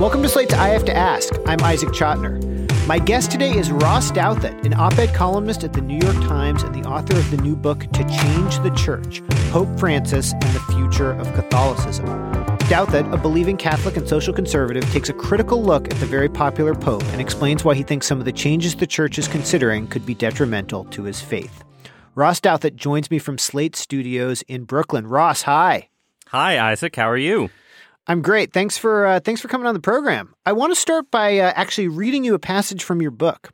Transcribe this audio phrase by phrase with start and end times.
[0.00, 1.34] Welcome to Slate's I Have to Ask.
[1.44, 2.40] I'm Isaac Chotiner.
[2.86, 6.62] My guest today is Ross Douthat, an op ed columnist at the New York Times
[6.62, 10.60] and the author of the new book, To Change the Church Pope Francis and the
[10.72, 12.06] Future of Catholicism.
[12.70, 16.74] Douthat, a believing Catholic and social conservative, takes a critical look at the very popular
[16.74, 20.06] Pope and explains why he thinks some of the changes the Church is considering could
[20.06, 21.62] be detrimental to his faith.
[22.14, 25.06] Ross Douthat joins me from Slate Studios in Brooklyn.
[25.06, 25.90] Ross, hi.
[26.28, 26.96] Hi, Isaac.
[26.96, 27.50] How are you?
[28.10, 28.52] I'm great.
[28.52, 30.34] Thanks for uh, thanks for coming on the program.
[30.44, 33.52] I want to start by uh, actually reading you a passage from your book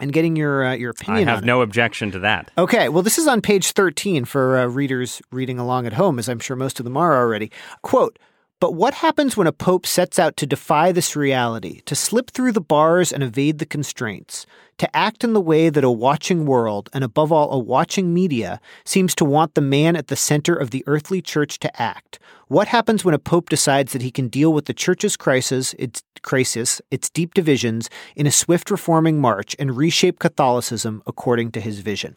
[0.00, 1.28] and getting your uh, your opinion.
[1.28, 2.50] I have no objection to that.
[2.58, 6.28] Okay, well, this is on page 13 for uh, readers reading along at home, as
[6.28, 7.52] I'm sure most of them are already.
[7.82, 8.18] Quote.
[8.62, 12.52] But what happens when a pope sets out to defy this reality, to slip through
[12.52, 14.46] the bars and evade the constraints,
[14.78, 18.60] to act in the way that a watching world, and above all, a watching media,
[18.84, 22.20] seems to want the man at the center of the earthly church to act?
[22.46, 26.04] What happens when a pope decides that he can deal with the church's crisis, its
[26.22, 31.80] crisis, its deep divisions, in a swift reforming march and reshape Catholicism according to his
[31.80, 32.16] vision?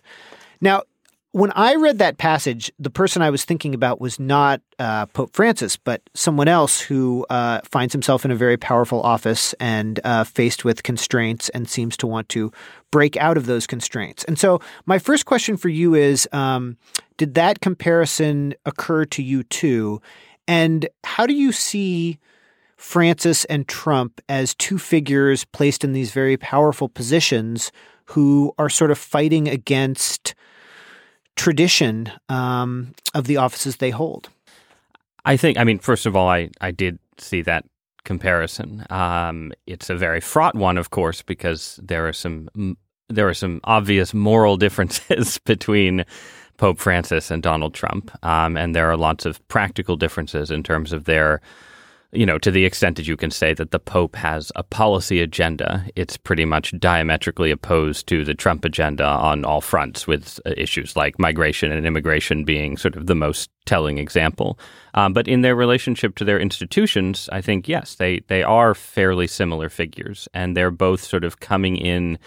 [0.62, 0.84] Now,
[1.36, 5.36] when I read that passage, the person I was thinking about was not uh, Pope
[5.36, 10.24] Francis, but someone else who uh, finds himself in a very powerful office and uh,
[10.24, 12.54] faced with constraints and seems to want to
[12.90, 14.24] break out of those constraints.
[14.24, 16.78] And so, my first question for you is um,
[17.18, 20.02] Did that comparison occur to you too?
[20.48, 22.18] And how do you see
[22.78, 27.74] Francis and Trump as two figures placed in these very powerful positions
[28.06, 30.34] who are sort of fighting against?
[31.36, 34.30] Tradition um, of the offices they hold?
[35.26, 37.66] I think, I mean, first of all, I, I did see that
[38.04, 38.86] comparison.
[38.90, 43.60] Um, it's a very fraught one, of course, because there are some there are some
[43.66, 46.06] obvious moral differences between
[46.58, 50.94] Pope Francis and Donald Trump, um, and there are lots of practical differences in terms
[50.94, 51.42] of their
[52.16, 55.20] you know, to the extent that you can say that the Pope has a policy
[55.22, 60.52] agenda, it's pretty much diametrically opposed to the Trump agenda on all fronts, with uh,
[60.58, 64.58] issues like migration and immigration being sort of the most telling example.
[64.94, 69.28] Um, but in their relationship to their institutions, I think, yes, they, they are fairly
[69.28, 72.18] similar figures, and they're both sort of coming in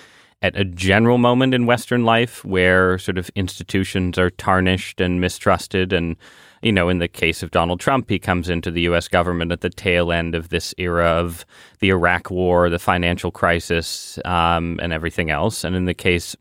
[0.41, 5.93] at a general moment in Western life where sort of institutions are tarnished and mistrusted
[5.93, 6.17] and
[6.63, 9.09] you know, in the case of Donald Trump, he comes into the U.S.
[9.09, 11.45] government at the tail end of this era of
[11.81, 15.65] the Iraq War, the financial crisis, um, and everything else.
[15.65, 16.37] And in the case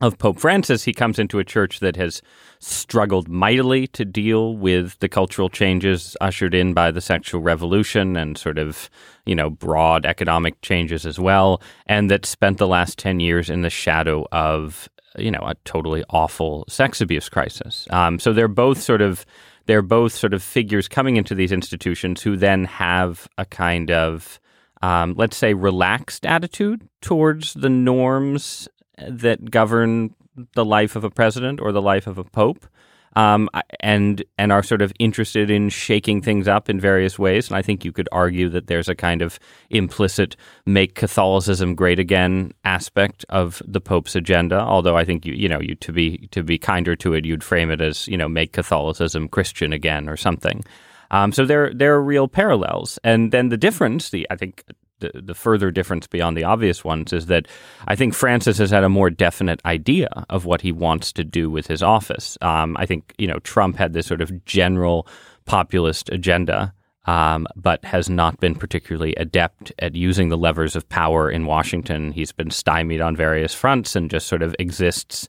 [0.00, 2.22] of Pope Francis, he comes into a church that has
[2.58, 8.36] struggled mightily to deal with the cultural changes ushered in by the sexual revolution and
[8.36, 8.90] sort of,
[9.26, 13.62] you know, broad economic changes as well, and that spent the last 10 years in
[13.62, 17.86] the shadow of you know a totally awful sex abuse crisis.
[17.90, 19.24] Um, so they're both sort of
[19.66, 24.40] they're both sort of figures coming into these institutions who then have a kind of
[24.82, 28.68] um, let's say relaxed attitude towards the norms
[28.98, 30.14] that govern
[30.54, 32.66] the life of a president or the life of a pope
[33.14, 33.48] um,
[33.80, 37.48] and and are sort of interested in shaking things up in various ways.
[37.48, 39.38] And I think you could argue that there's a kind of
[39.70, 40.36] implicit
[40.66, 44.58] "make Catholicism great again" aspect of the Pope's agenda.
[44.58, 47.44] Although I think you you know you to be to be kinder to it, you'd
[47.44, 50.64] frame it as you know "make Catholicism Christian again" or something.
[51.10, 54.64] Um, so there there are real parallels, and then the difference, the I think
[55.02, 57.46] the, the further difference beyond the obvious ones is that
[57.86, 61.50] I think Francis has had a more definite idea of what he wants to do
[61.50, 62.38] with his office.
[62.40, 65.06] Um, I think you know Trump had this sort of general
[65.44, 66.72] populist agenda.
[67.04, 72.12] Um, but has not been particularly adept at using the levers of power in Washington.
[72.12, 75.28] He's been stymied on various fronts and just sort of exists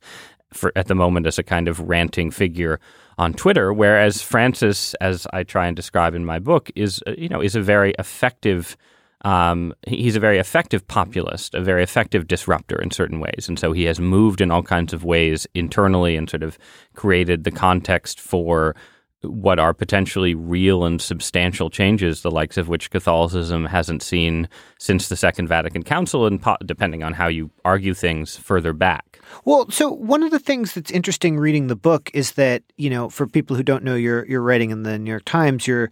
[0.54, 2.80] for, at the moment as a kind of ranting figure
[3.18, 3.74] on Twitter.
[3.74, 7.56] Whereas Francis, as I try and describe in my book, is uh, you know is
[7.56, 8.78] a very effective
[9.24, 13.46] um, he's a very effective populist, a very effective disruptor in certain ways.
[13.48, 16.58] And so he has moved in all kinds of ways internally and sort of
[16.94, 18.76] created the context for
[19.22, 25.08] what are potentially real and substantial changes, the likes of which Catholicism hasn't seen since
[25.08, 29.22] the Second Vatican Council, and po- depending on how you argue things further back.
[29.46, 33.10] Well, so one of the things that's interesting reading the book is that you know,
[33.10, 35.90] for people who don't know your your writing in the New York Times, you're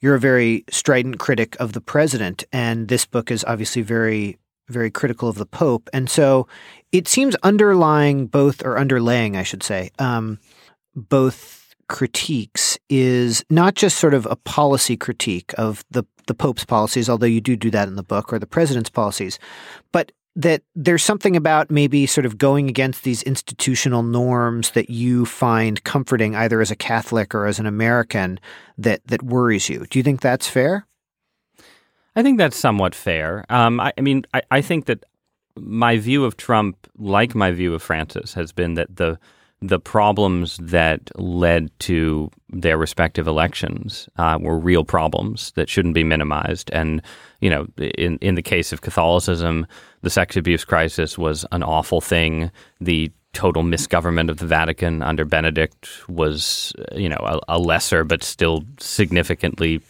[0.00, 4.38] you're a very strident critic of the president, and this book is obviously very,
[4.68, 5.88] very critical of the Pope.
[5.92, 6.46] And so
[6.92, 10.38] it seems underlying both, or underlaying, I should say, um,
[10.94, 17.08] both critiques is not just sort of a policy critique of the the Pope's policies,
[17.08, 19.38] although you do do that in the book, or the president's policies,
[19.92, 25.24] but that there's something about maybe sort of going against these institutional norms that you
[25.24, 28.38] find comforting either as a Catholic or as an American
[28.76, 29.86] that that worries you.
[29.86, 30.86] Do you think that's fair?
[32.14, 33.44] I think that's somewhat fair.
[33.48, 35.04] Um, I, I, mean, I, I think that
[35.56, 39.18] my view of Trump, like my view of Francis, has been that the
[39.62, 46.04] the problems that led to their respective elections uh, were real problems that shouldn't be
[46.04, 46.70] minimized.
[46.72, 47.02] And
[47.40, 49.66] you know, in in the case of Catholicism,
[50.02, 52.50] the sex abuse crisis was an awful thing.
[52.80, 58.22] The total misgovernment of the Vatican under Benedict was, you know, a, a lesser but
[58.22, 59.80] still significantly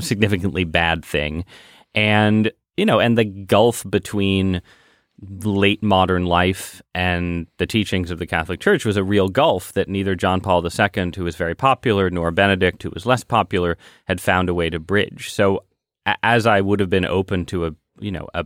[0.00, 1.44] significantly bad thing.
[1.94, 4.62] And you know, and the gulf between
[5.22, 9.88] late modern life and the teachings of the Catholic Church was a real gulf that
[9.88, 13.76] neither John Paul II, who was very popular, nor Benedict, who was less popular,
[14.06, 15.30] had found a way to bridge.
[15.32, 15.64] So,
[16.22, 18.44] as I would have been open to a you know a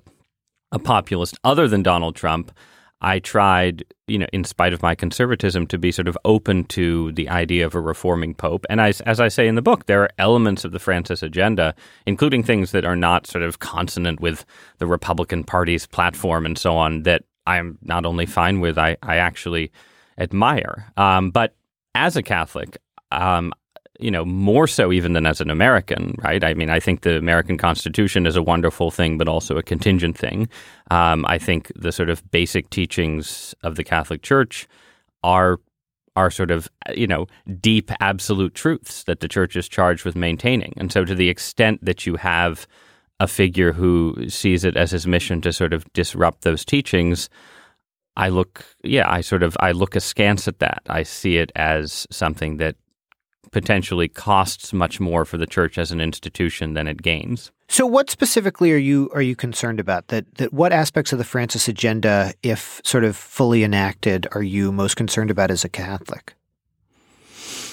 [0.72, 2.52] a populist other than Donald Trump,
[3.00, 7.12] I tried, you know, in spite of my conservatism, to be sort of open to
[7.12, 8.64] the idea of a reforming pope.
[8.70, 11.74] And I, as I say in the book, there are elements of the Francis agenda,
[12.06, 14.46] including things that are not sort of consonant with
[14.78, 19.16] the Republican Party's platform and so on, that I'm not only fine with, I, I
[19.16, 19.72] actually
[20.18, 20.90] admire.
[20.96, 21.54] Um, but
[21.94, 22.78] as a Catholic,
[23.12, 23.52] um,
[23.98, 26.42] you know, more so even than as an American, right?
[26.44, 30.16] I mean, I think the American Constitution is a wonderful thing, but also a contingent
[30.16, 30.48] thing.
[30.90, 34.66] Um, I think the sort of basic teachings of the Catholic Church
[35.22, 35.58] are
[36.14, 37.26] are sort of you know
[37.60, 40.72] deep absolute truths that the church is charged with maintaining.
[40.76, 42.66] And so, to the extent that you have
[43.20, 47.30] a figure who sees it as his mission to sort of disrupt those teachings,
[48.16, 50.82] I look, yeah, I sort of I look askance at that.
[50.88, 52.76] I see it as something that
[53.56, 57.50] potentially costs much more for the church as an institution than it gains.
[57.70, 60.08] So what specifically are you are you concerned about?
[60.08, 64.72] That that what aspects of the Francis agenda, if sort of fully enacted, are you
[64.72, 66.34] most concerned about as a Catholic?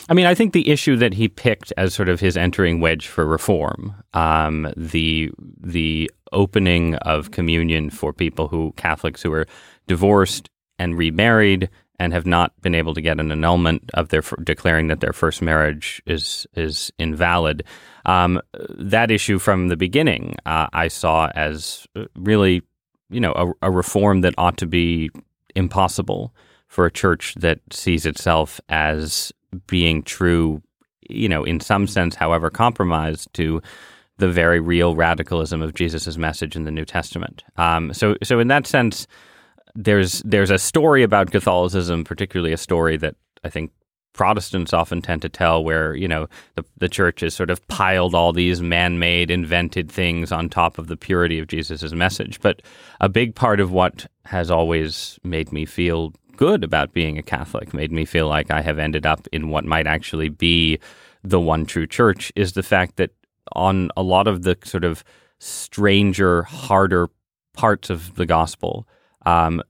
[0.07, 3.07] I mean, I think the issue that he picked as sort of his entering wedge
[3.07, 9.47] for reform, um, the the opening of communion for people who Catholics who are
[9.87, 10.49] divorced
[10.79, 11.69] and remarried
[12.03, 15.41] and have not been able to get an annulment of their declaring that their first
[15.41, 17.63] marriage is is invalid.
[18.05, 18.41] Um,
[18.77, 22.61] that issue from the beginning, uh, I saw as uh, really,
[23.09, 25.09] you know, a, a, reform that ought to be
[25.55, 26.35] impossible
[26.67, 29.31] for a church that sees itself as
[29.67, 30.61] being true,
[31.09, 33.61] you know, in some sense, however compromised to
[34.17, 37.45] the very real radicalism of Jesus' message in the New Testament.
[37.55, 39.07] Um, so, so in that sense
[39.75, 43.71] there's there's a story about Catholicism, particularly a story that I think
[44.13, 48.13] Protestants often tend to tell, where you know the the church has sort of piled
[48.13, 52.39] all these man-made, invented things on top of the purity of Jesus' message.
[52.39, 52.61] But
[53.01, 57.73] a big part of what has always made me feel good about being a Catholic,
[57.73, 60.79] made me feel like I have ended up in what might actually be
[61.23, 63.11] the one true church, is the fact that
[63.53, 65.03] on a lot of the sort of
[65.39, 67.09] stranger, harder
[67.53, 68.87] parts of the gospel
[69.25, 69.61] um,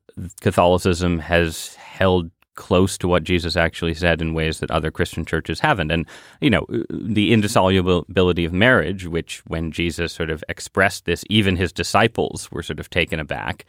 [0.41, 5.59] Catholicism has held close to what Jesus actually said in ways that other Christian churches
[5.59, 5.91] haven't.
[5.91, 6.05] And,
[6.39, 11.73] you know, the indissolubility of marriage, which when Jesus sort of expressed this, even his
[11.73, 13.65] disciples were sort of taken aback.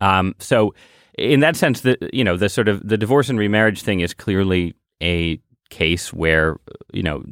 [0.00, 0.74] Um, so,
[1.16, 4.12] in that sense, the you know the sort of the divorce and remarriage thing is
[4.12, 5.40] clearly a
[5.70, 6.58] case where
[6.92, 7.24] you know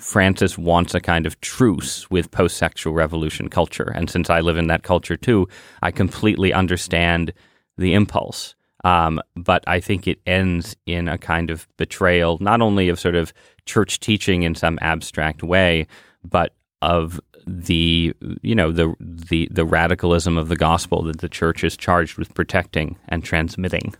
[0.00, 3.92] Francis wants a kind of truce with post sexual revolution culture.
[3.94, 5.46] And since I live in that culture too,
[5.82, 7.32] I completely understand
[7.76, 8.54] the impulse.
[8.82, 13.14] Um, but I think it ends in a kind of betrayal, not only of sort
[13.14, 13.32] of
[13.66, 15.86] church teaching in some abstract way,
[16.24, 21.62] but of the you know the the the radicalism of the gospel that the church
[21.62, 23.94] is charged with protecting and transmitting.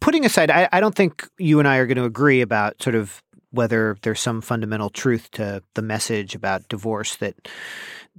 [0.00, 2.96] Putting aside, I, I don't think you and I are going to agree about sort
[2.96, 7.48] of whether there's some fundamental truth to the message about divorce that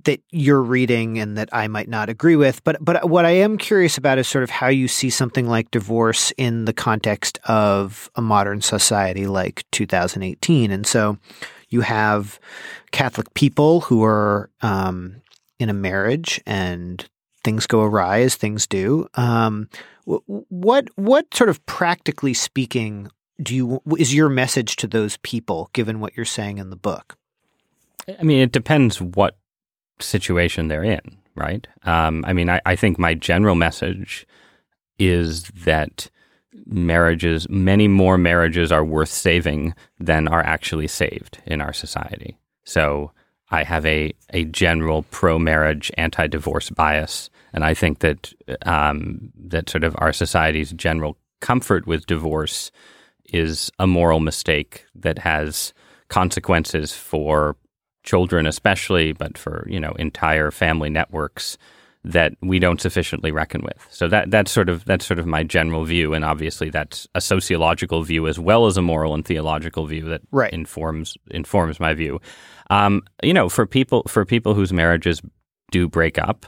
[0.05, 2.63] that you're reading and that I might not agree with.
[2.63, 5.71] But but what I am curious about is sort of how you see something like
[5.71, 10.71] divorce in the context of a modern society like 2018.
[10.71, 11.17] And so
[11.69, 12.39] you have
[12.91, 15.21] Catholic people who are um,
[15.59, 17.07] in a marriage and
[17.43, 19.07] things go awry as things do.
[19.15, 19.69] Um,
[20.05, 23.09] what what sort of practically speaking
[23.41, 27.17] do you is your message to those people given what you're saying in the book?
[28.19, 29.37] I mean, it depends what
[29.99, 31.67] situation they're in, right?
[31.83, 34.25] Um, I mean, I, I think my general message
[34.97, 36.09] is that
[36.65, 42.37] marriages, many more marriages are worth saving than are actually saved in our society.
[42.63, 43.11] So
[43.51, 47.29] I have a, a general pro marriage, anti divorce bias.
[47.53, 48.33] And I think that
[48.65, 52.71] um, that sort of our society's general comfort with divorce
[53.33, 55.73] is a moral mistake that has
[56.09, 57.55] consequences for
[58.03, 61.57] children especially, but for you know entire family networks
[62.03, 63.85] that we don't sufficiently reckon with.
[63.91, 67.21] So that that's sort of that's sort of my general view, and obviously that's a
[67.21, 70.53] sociological view as well as a moral and theological view that right.
[70.53, 72.19] informs informs my view.
[72.69, 75.21] Um, you know, for people for people whose marriages
[75.71, 76.45] do break up,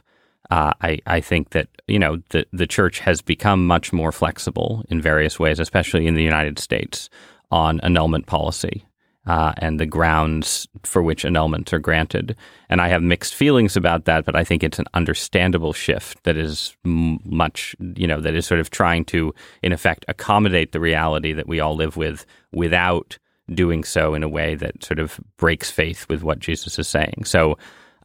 [0.50, 4.84] uh, I I think that you know the the church has become much more flexible
[4.89, 7.10] in various ways, especially in the United States,
[7.51, 8.86] on annulment policy
[9.29, 12.36] uh, and the grounds for which annulments are granted.
[12.67, 16.36] And I have mixed feelings about that, but I think it's an understandable shift that
[16.36, 20.79] is m- much, you know, that is sort of trying to, in effect, accommodate the
[20.79, 23.19] reality that we all live with without
[23.53, 27.24] doing so in a way that sort of breaks faith with what Jesus is saying.
[27.25, 27.58] So,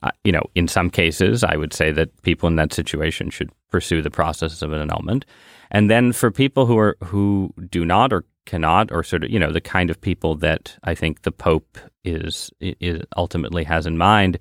[0.05, 3.51] uh, you know, in some cases, I would say that people in that situation should
[3.71, 5.25] pursue the process of an annulment.
[5.71, 9.39] And then for people who are who do not or cannot, or sort of, you
[9.39, 13.97] know, the kind of people that I think the Pope is, is ultimately has in
[13.97, 14.39] mind,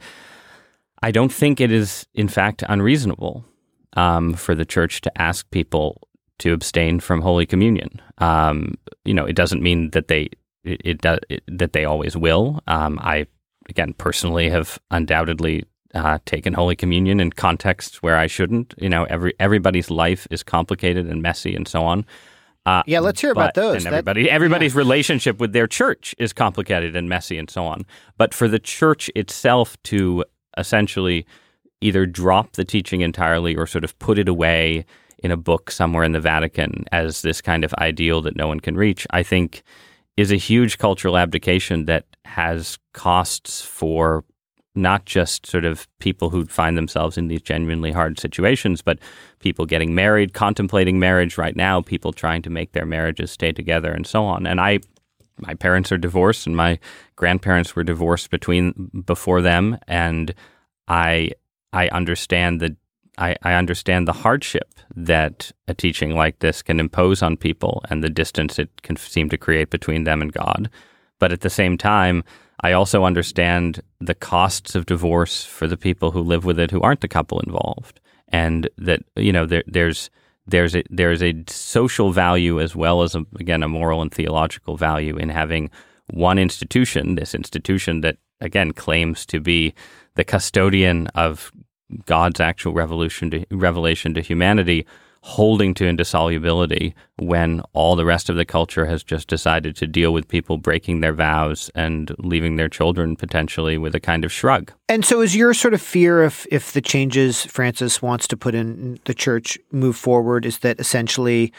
[1.02, 3.46] I don't think it is, in fact, unreasonable
[3.94, 6.08] um, for the Church to ask people
[6.40, 8.02] to abstain from Holy Communion.
[8.18, 10.30] Um, you know, it doesn't mean that they
[10.66, 12.62] it, it does it, that they always will.
[12.68, 13.28] Um, I
[13.70, 18.74] again personally have undoubtedly uh, taken Holy Communion in contexts where I shouldn't.
[18.78, 22.06] You know, every everybody's life is complicated and messy and so on.
[22.66, 23.86] Uh, yeah, let's hear but, about those.
[23.86, 24.80] And everybody, that, everybody's yeah.
[24.80, 27.86] relationship with their church is complicated and messy and so on.
[28.18, 30.24] But for the church itself to
[30.58, 31.26] essentially
[31.82, 34.86] either drop the teaching entirely or sort of put it away
[35.20, 38.60] in a book somewhere in the Vatican as this kind of ideal that no one
[38.60, 39.64] can reach, I think
[40.16, 44.24] is a huge cultural abdication that has costs for
[44.76, 48.98] not just sort of people who find themselves in these genuinely hard situations, but
[49.40, 53.92] people getting married, contemplating marriage right now, people trying to make their marriages stay together,
[53.92, 54.48] and so on.
[54.48, 54.80] And I,
[55.38, 56.80] my parents are divorced, and my
[57.16, 60.34] grandparents were divorced between before them, and
[60.88, 61.32] I,
[61.72, 62.76] I understand the,
[63.20, 68.04] I, I understand the hardship that a teaching like this can impose on people, and
[68.04, 70.72] the distance it can seem to create between them and God.
[71.24, 72.26] But at the same time,
[72.66, 76.82] I also understand the costs of divorce for the people who live with it who
[76.82, 80.10] aren't the couple involved, and that you know there, there's
[80.48, 84.76] there's a there's a social value as well as a, again a moral and theological
[84.76, 85.70] value in having
[86.12, 89.74] one institution, this institution that again claims to be
[90.16, 91.54] the custodian of
[92.06, 94.86] God's actual to, revelation to humanity,
[95.26, 100.12] holding to indissolubility when all the rest of the culture has just decided to deal
[100.12, 104.74] with people breaking their vows and leaving their children potentially with a kind of shrug.
[104.90, 108.54] And so is your sort of fear if if the changes Francis wants to put
[108.54, 111.54] in the church move forward is that essentially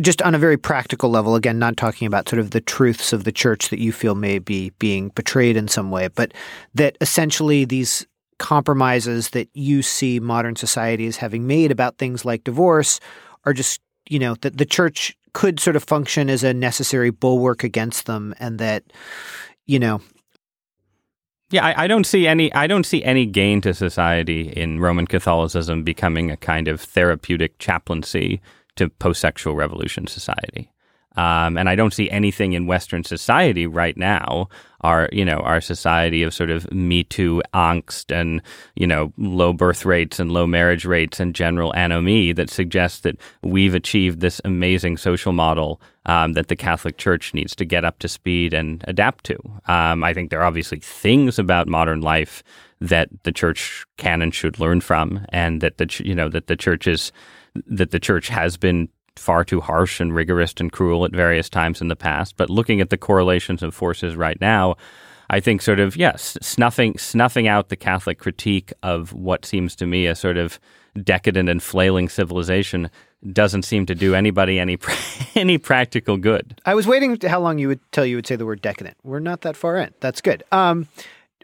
[0.00, 3.24] just on a very practical level again not talking about sort of the truths of
[3.24, 6.32] the church that you feel may be being betrayed in some way but
[6.72, 8.06] that essentially these
[8.38, 13.00] compromises that you see modern society as having made about things like divorce
[13.44, 17.64] are just, you know, that the church could sort of function as a necessary bulwark
[17.64, 18.84] against them and that,
[19.66, 20.00] you know,
[21.50, 22.52] yeah, I, I, don't see any.
[22.52, 27.58] I don't see any gain to society in Roman Catholicism becoming a kind of therapeutic
[27.58, 28.42] chaplaincy
[28.76, 30.70] to post-sexual revolution society.
[31.18, 34.48] Um, and I don't see anything in Western society right now,
[34.82, 38.40] our you know our society of sort of Me Too angst and
[38.76, 43.16] you know low birth rates and low marriage rates and general anomie that suggests that
[43.42, 47.98] we've achieved this amazing social model um, that the Catholic Church needs to get up
[47.98, 49.38] to speed and adapt to.
[49.66, 52.44] Um, I think there are obviously things about modern life
[52.80, 56.56] that the church can and should learn from, and that the you know that the
[56.56, 57.10] church is
[57.66, 61.80] that the church has been far too harsh and rigorous and cruel at various times
[61.80, 62.36] in the past.
[62.36, 64.76] But looking at the correlations of forces right now,
[65.30, 69.86] I think sort of yes, snuffing snuffing out the Catholic critique of what seems to
[69.86, 70.58] me a sort of
[71.02, 72.90] decadent and flailing civilization
[73.32, 74.78] doesn't seem to do anybody any
[75.34, 76.60] any practical good.
[76.64, 78.96] I was waiting how long you would tell you would say the word decadent.
[79.02, 79.92] We're not that far in.
[80.00, 80.44] That's good.
[80.52, 80.88] Um,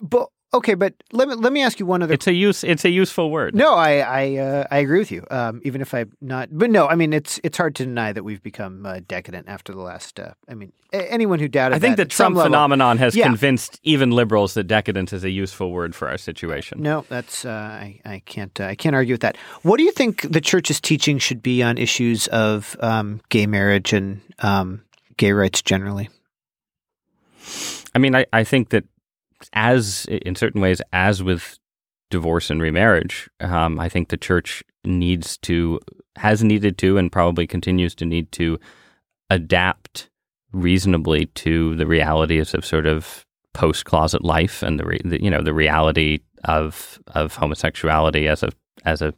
[0.00, 2.14] but Okay, but let me let me ask you one other.
[2.14, 2.62] It's a use.
[2.62, 3.56] It's a useful word.
[3.56, 5.26] No, I I uh, I agree with you.
[5.28, 8.22] Um, even if I'm not, but no, I mean it's it's hard to deny that
[8.22, 10.20] we've become uh, decadent after the last.
[10.20, 11.74] Uh, I mean, a- anyone who doubted.
[11.74, 13.24] I think the Trump level, phenomenon has yeah.
[13.24, 16.80] convinced even liberals that decadence is a useful word for our situation.
[16.80, 19.36] No, that's uh, I I can't uh, I can't argue with that.
[19.62, 23.92] What do you think the church's teaching should be on issues of um, gay marriage
[23.92, 24.82] and um,
[25.16, 26.10] gay rights generally?
[27.94, 28.84] I mean, I, I think that
[29.52, 31.58] as in certain ways, as with
[32.10, 35.80] divorce and remarriage, um, I think the church needs to,
[36.16, 38.58] has needed to, and probably continues to need to
[39.30, 40.10] adapt
[40.52, 45.30] reasonably to the realities of sort of post closet life and the, re, the, you
[45.30, 48.50] know the reality of of homosexuality as a
[48.84, 49.14] as a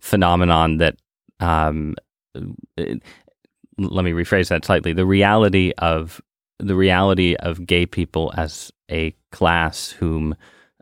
[0.00, 0.96] phenomenon that
[1.40, 1.94] um,
[2.76, 3.02] it,
[3.78, 4.92] let me rephrase that slightly.
[4.92, 6.20] The reality of
[6.58, 10.34] the reality of gay people as a class whom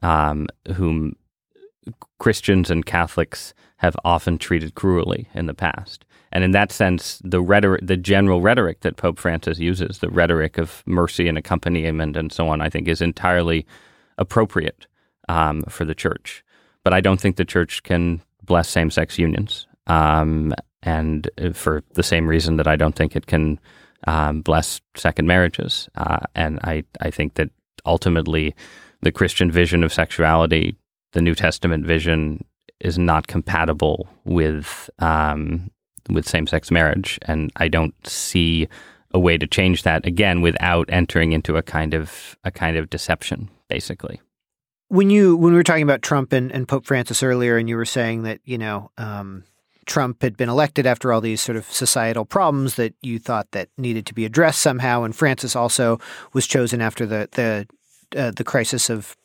[0.02, 1.16] um, whom
[2.18, 6.04] Christians and Catholics have often treated cruelly in the past.
[6.32, 10.58] And in that sense, the rhetoric, the general rhetoric that Pope Francis uses, the rhetoric
[10.58, 13.66] of mercy and accompaniment and so on, I think is entirely
[14.18, 14.86] appropriate
[15.28, 16.44] um, for the church.
[16.84, 22.28] But I don't think the church can bless same-sex unions, um, and for the same
[22.28, 23.58] reason that I don't think it can
[24.06, 25.88] um, bless second marriages.
[25.96, 27.50] Uh, and I, I think that
[27.84, 28.54] ultimately,
[29.02, 30.76] the Christian vision of sexuality,
[31.12, 32.44] the New Testament vision,
[32.80, 35.70] is not compatible with um,
[36.08, 38.68] with same sex marriage, and I don't see
[39.12, 42.90] a way to change that again without entering into a kind of a kind of
[42.90, 44.20] deception, basically.
[44.88, 47.76] When you when we were talking about Trump and, and Pope Francis earlier, and you
[47.76, 49.44] were saying that you know um,
[49.86, 53.68] Trump had been elected after all these sort of societal problems that you thought that
[53.78, 55.98] needed to be addressed somehow, and Francis also
[56.32, 57.66] was chosen after the the
[58.16, 59.16] uh, the crisis of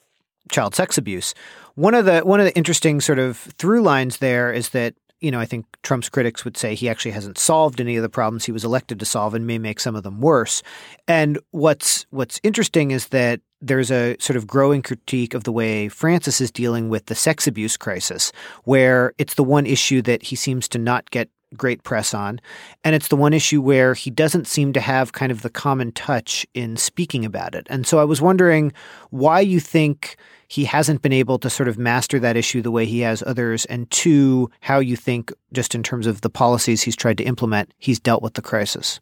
[0.50, 1.34] child sex abuse.
[1.75, 5.32] One of the one of the interesting sort of through lines there is that you
[5.32, 8.44] know, I think Trump's critics would say he actually hasn't solved any of the problems
[8.44, 10.63] he was elected to solve and may make some of them worse.
[11.08, 15.88] And what's what's interesting is that there's a sort of growing critique of the way
[15.88, 18.32] Francis is dealing with the sex abuse crisis,
[18.63, 22.39] where it's the one issue that he seems to not get great press on.
[22.84, 25.91] And it's the one issue where he doesn't seem to have kind of the common
[25.91, 27.67] touch in speaking about it.
[27.70, 28.72] And so I was wondering
[29.10, 30.17] why you think
[30.48, 33.63] he hasn't been able to sort of master that issue the way he has others,
[33.65, 37.74] and two, how you think, just in terms of the policies he's tried to implement,
[37.77, 39.00] he's dealt with the crisis.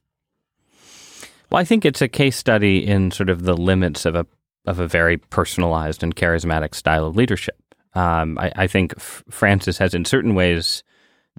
[1.49, 4.27] Well, I think it's a case study in sort of the limits of a
[4.67, 7.57] of a very personalized and charismatic style of leadership.
[7.95, 10.83] Um, I, I, think F- Francis has, in certain ways,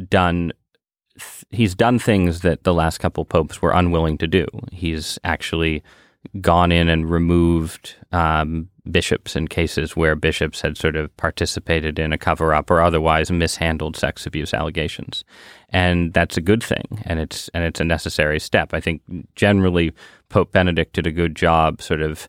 [0.08, 0.52] done
[1.20, 4.46] th- he's done things that the last couple popes were unwilling to do.
[4.72, 5.82] He's actually
[6.40, 12.12] gone in and removed um, bishops in cases where bishops had sort of participated in
[12.12, 15.24] a cover up or otherwise mishandled sex abuse allegations.
[15.70, 18.74] And that's a good thing and it's and it's a necessary step.
[18.74, 19.02] I think
[19.34, 19.92] generally
[20.28, 22.28] Pope Benedict did a good job sort of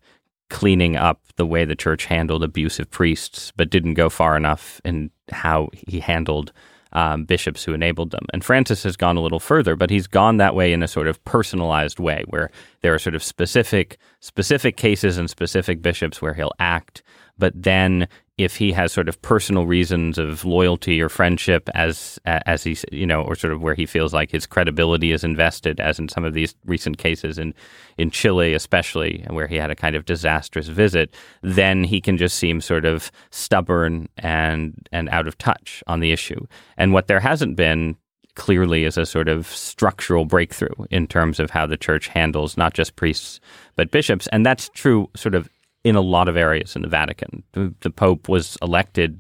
[0.49, 5.10] cleaning up the way the church handled abusive priests, but didn't go far enough in
[5.32, 6.51] how he handled
[6.93, 8.25] um, bishops who enabled them.
[8.34, 11.08] And Francis has gone a little further, but he's gone that way in a sort
[11.08, 12.51] of personalized way, where
[12.82, 17.04] there are sort of specific specific cases and specific bishops where he'll act,
[17.38, 18.08] but then
[18.43, 23.06] if he has sort of personal reasons of loyalty or friendship as as he you
[23.06, 26.25] know or sort of where he feels like his credibility is invested as in some
[26.25, 27.54] of these recent cases in
[27.97, 32.38] in Chile especially where he had a kind of disastrous visit then he can just
[32.38, 36.45] seem sort of stubborn and and out of touch on the issue.
[36.77, 37.95] And what there hasn't been
[38.36, 42.73] clearly is a sort of structural breakthrough in terms of how the church handles not
[42.73, 43.39] just priests
[43.75, 44.27] but bishops.
[44.32, 45.49] And that's true sort of
[45.84, 47.44] in a lot of areas in the Vatican.
[47.54, 49.20] The, the Pope was elected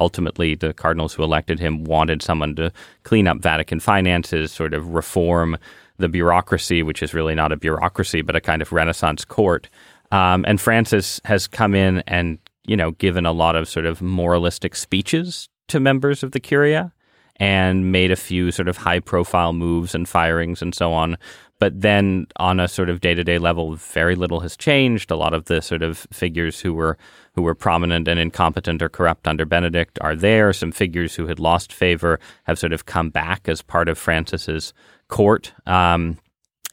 [0.00, 4.88] ultimately the cardinals who elected him wanted someone to clean up Vatican finances, sort of
[4.88, 5.56] reform
[5.98, 9.68] the bureaucracy, which is really not a bureaucracy, but a kind of Renaissance court.
[10.10, 14.02] Um, and Francis has come in and, you know, given a lot of sort of
[14.02, 16.92] moralistic speeches to members of the Curia
[17.36, 21.16] and made a few sort of high profile moves and firings and so on.
[21.60, 25.10] But then on a sort of day to day level, very little has changed.
[25.10, 26.98] A lot of the sort of figures who were
[27.34, 30.52] who were prominent and incompetent or corrupt under Benedict are there.
[30.52, 34.72] Some figures who had lost favor have sort of come back as part of Francis's
[35.08, 35.52] court.
[35.66, 36.18] Um,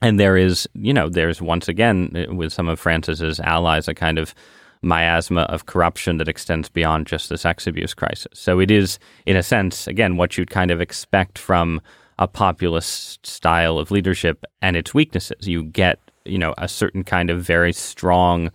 [0.01, 4.17] and there is, you know, there's once again with some of Francis's allies a kind
[4.17, 4.33] of
[4.81, 8.39] miasma of corruption that extends beyond just the sex abuse crisis.
[8.39, 11.81] So it is, in a sense, again, what you'd kind of expect from
[12.19, 15.47] a populist style of leadership and its weaknesses.
[15.47, 18.51] You get, you know, a certain kind of very strong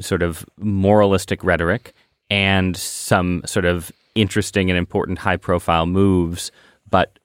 [0.00, 1.94] sort of moralistic rhetoric
[2.28, 6.50] and some sort of interesting and important high profile moves,
[6.88, 7.18] but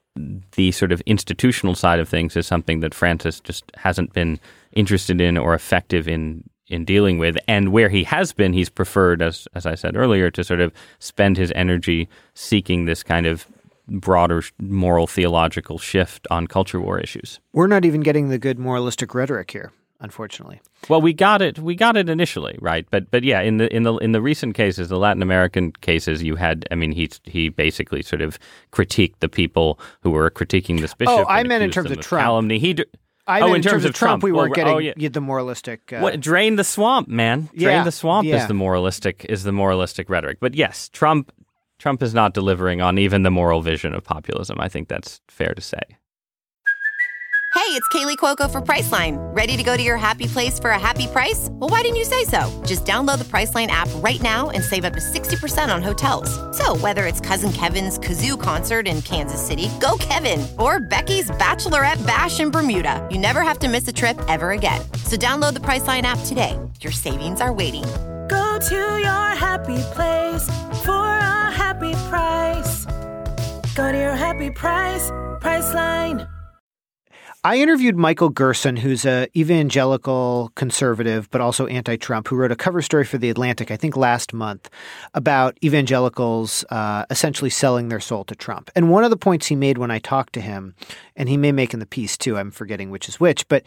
[0.52, 4.40] the sort of institutional side of things is something that Francis just hasn't been
[4.72, 7.36] interested in or effective in in dealing with.
[7.46, 10.72] And where he has been, he's preferred, as as I said earlier, to sort of
[10.98, 13.46] spend his energy seeking this kind of
[13.88, 17.40] broader moral theological shift on culture war issues.
[17.52, 20.60] We're not even getting the good moralistic rhetoric here, unfortunately.
[20.88, 21.58] Well, we got it.
[21.58, 22.86] We got it initially, right?
[22.90, 26.22] But but yeah, in the in the in the recent cases, the Latin American cases,
[26.22, 26.66] you had.
[26.70, 28.38] I mean, he he basically sort of
[28.72, 31.14] critiqued the people who were critiquing this bishop.
[31.14, 32.24] Oh, I meant in terms of, of Trump.
[32.24, 32.58] Calumny.
[32.58, 32.76] He.
[33.28, 34.22] I Oh, in terms of Trump, Trump.
[34.22, 35.08] we Well, weren't we're- getting oh, yeah.
[35.08, 35.92] the moralistic.
[35.92, 37.48] Uh, What drain the swamp, man?
[37.56, 38.36] Drain Yeah, the swamp yeah.
[38.36, 40.38] is the moralistic is the moralistic rhetoric.
[40.40, 41.32] But yes, Trump
[41.78, 44.58] Trump is not delivering on even the moral vision of populism.
[44.60, 45.80] I think that's fair to say.
[47.56, 49.16] Hey, it's Kaley Cuoco for Priceline.
[49.34, 51.48] Ready to go to your happy place for a happy price?
[51.52, 52.62] Well, why didn't you say so?
[52.66, 56.28] Just download the Priceline app right now and save up to 60% on hotels.
[56.56, 62.06] So, whether it's Cousin Kevin's Kazoo concert in Kansas City, go Kevin, or Becky's Bachelorette
[62.06, 64.82] Bash in Bermuda, you never have to miss a trip ever again.
[65.04, 66.58] So, download the Priceline app today.
[66.82, 67.84] Your savings are waiting.
[68.28, 70.44] Go to your happy place
[70.86, 72.86] for a happy price.
[73.74, 75.10] Go to your happy price,
[75.42, 76.26] Priceline.
[77.44, 82.82] I interviewed Michael Gerson, who's a evangelical conservative, but also anti-Trump, who wrote a cover
[82.82, 84.68] story for The Atlantic, I think last month,
[85.14, 88.68] about evangelicals uh, essentially selling their soul to Trump.
[88.74, 90.74] And one of the points he made when I talked to him,
[91.14, 93.62] and he may make in the piece too, I'm forgetting which is which, but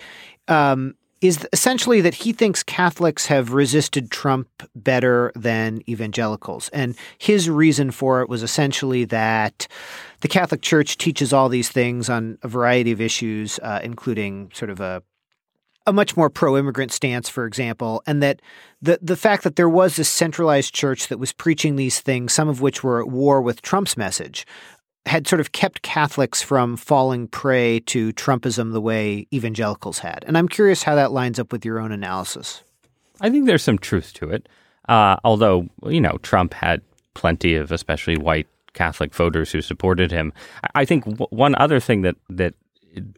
[0.50, 6.70] um, is essentially that he thinks Catholics have resisted Trump better than evangelicals.
[6.70, 9.68] And his reason for it was essentially that
[10.22, 14.72] the Catholic Church teaches all these things on a variety of issues, uh, including sort
[14.72, 15.04] of a
[15.88, 18.42] a much more pro-immigrant stance, for example, and that
[18.82, 22.48] the the fact that there was this centralized church that was preaching these things, some
[22.48, 24.46] of which were at war with Trump's message,
[25.10, 30.24] had sort of kept Catholics from falling prey to Trumpism the way evangelicals had.
[30.28, 32.64] And I'm curious how that lines up with your own analysis.
[33.20, 34.48] I think there's some truth to it.
[34.88, 36.82] Uh, although, you know, Trump had
[37.16, 40.32] plenty of especially white Catholic voters who supported him.
[40.76, 42.54] I, think w- one other thing that, that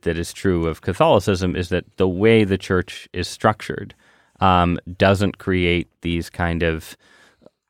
[0.03, 3.93] that is true of Catholicism is that the way the church is structured
[4.39, 6.95] um, doesn't create these kind of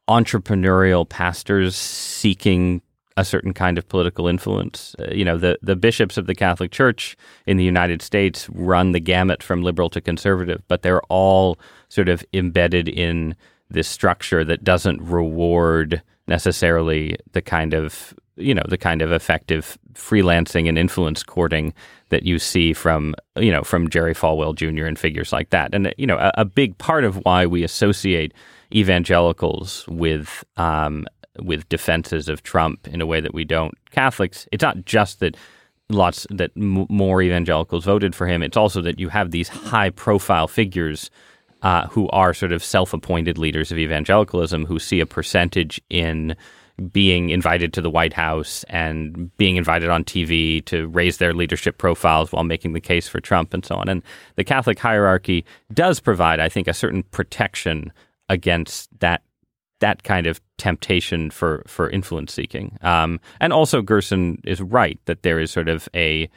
[0.07, 2.81] entrepreneurial pastors seeking
[3.17, 4.95] a certain kind of political influence.
[4.99, 8.91] Uh, you know, the, the bishops of the Catholic Church in the United States run
[8.91, 13.35] the gamut from liberal to conservative, but they're all sort of embedded in
[13.69, 19.77] this structure that doesn't reward necessarily the kind of you know the kind of effective
[19.93, 21.73] freelancing and influence courting
[22.09, 24.85] that you see from you know from Jerry Falwell Jr.
[24.85, 25.73] and figures like that.
[25.73, 28.33] And you know a, a big part of why we associate
[28.73, 31.05] evangelicals with um,
[31.39, 34.47] with defenses of Trump in a way that we don't Catholics.
[34.51, 35.37] It's not just that
[35.89, 38.43] lots that m- more evangelicals voted for him.
[38.43, 41.09] It's also that you have these high profile figures
[41.61, 46.35] uh, who are sort of self appointed leaders of evangelicalism who see a percentage in
[46.91, 51.77] being invited to the White House and being invited on TV to raise their leadership
[51.77, 53.87] profiles while making the case for Trump and so on.
[53.87, 54.01] And
[54.35, 57.93] the Catholic hierarchy does provide, I think, a certain protection
[58.29, 59.21] against that
[59.81, 62.77] that kind of temptation for for influence seeking.
[62.81, 66.29] Um, and also, Gerson is right that there is sort of a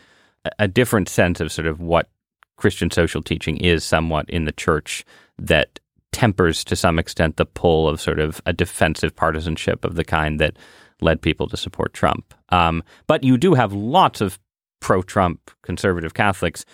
[0.58, 2.08] a different sense of sort of what
[2.56, 5.04] Christian social teaching is somewhat in the church
[5.38, 5.80] that
[6.12, 10.40] tempers to some extent the pull of sort of a defensive partisanship of the kind
[10.40, 10.56] that
[11.00, 12.34] led people to support Trump.
[12.50, 14.38] Um, but you do have lots of
[14.84, 16.66] pro-Trump conservative Catholics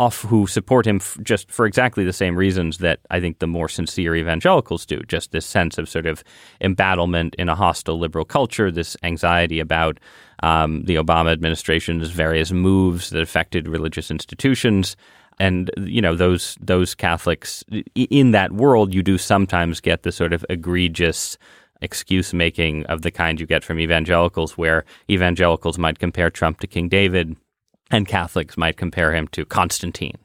[0.00, 3.46] f- who support him f- just for exactly the same reasons that I think the
[3.46, 5.02] more sincere evangelicals do.
[5.06, 6.24] Just this sense of sort of
[6.62, 10.00] embattlement in a hostile liberal culture, this anxiety about
[10.42, 14.96] um, the Obama administration's various moves that affected religious institutions
[15.38, 20.32] and you know those those Catholics in that world, you do sometimes get the sort
[20.32, 21.36] of egregious
[21.82, 26.66] excuse making of the kind you get from evangelicals, where evangelicals might compare Trump to
[26.66, 27.36] King David,
[27.90, 30.18] and Catholics might compare him to Constantine,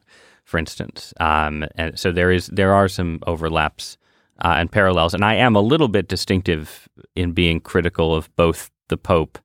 [0.44, 1.12] for instance.
[1.20, 3.96] Um, and so there is there are some overlaps
[4.44, 8.70] uh, and parallels, and I am a little bit distinctive in being critical of both
[8.88, 9.38] the Pope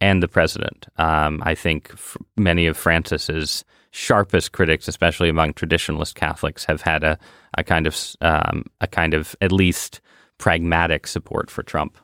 [0.00, 0.86] and the president.
[0.96, 7.04] Um, I think f- many of Francis's sharpest critics, especially among traditionalist Catholics, have had
[7.04, 7.18] a,
[7.56, 10.00] a kind of um, a kind of at least
[10.38, 11.96] pragmatic support for Trump.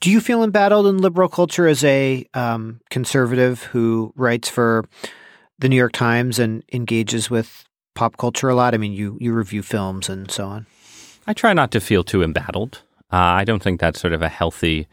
[0.00, 4.86] Do you feel embattled in liberal culture as a um, conservative who writes for
[5.58, 8.72] the New York Times and engages with pop culture a lot?
[8.72, 10.66] I mean, you you review films and so on.
[11.26, 12.80] I try not to feel too embattled.
[13.12, 14.88] Uh, I don't think that's sort of a healthy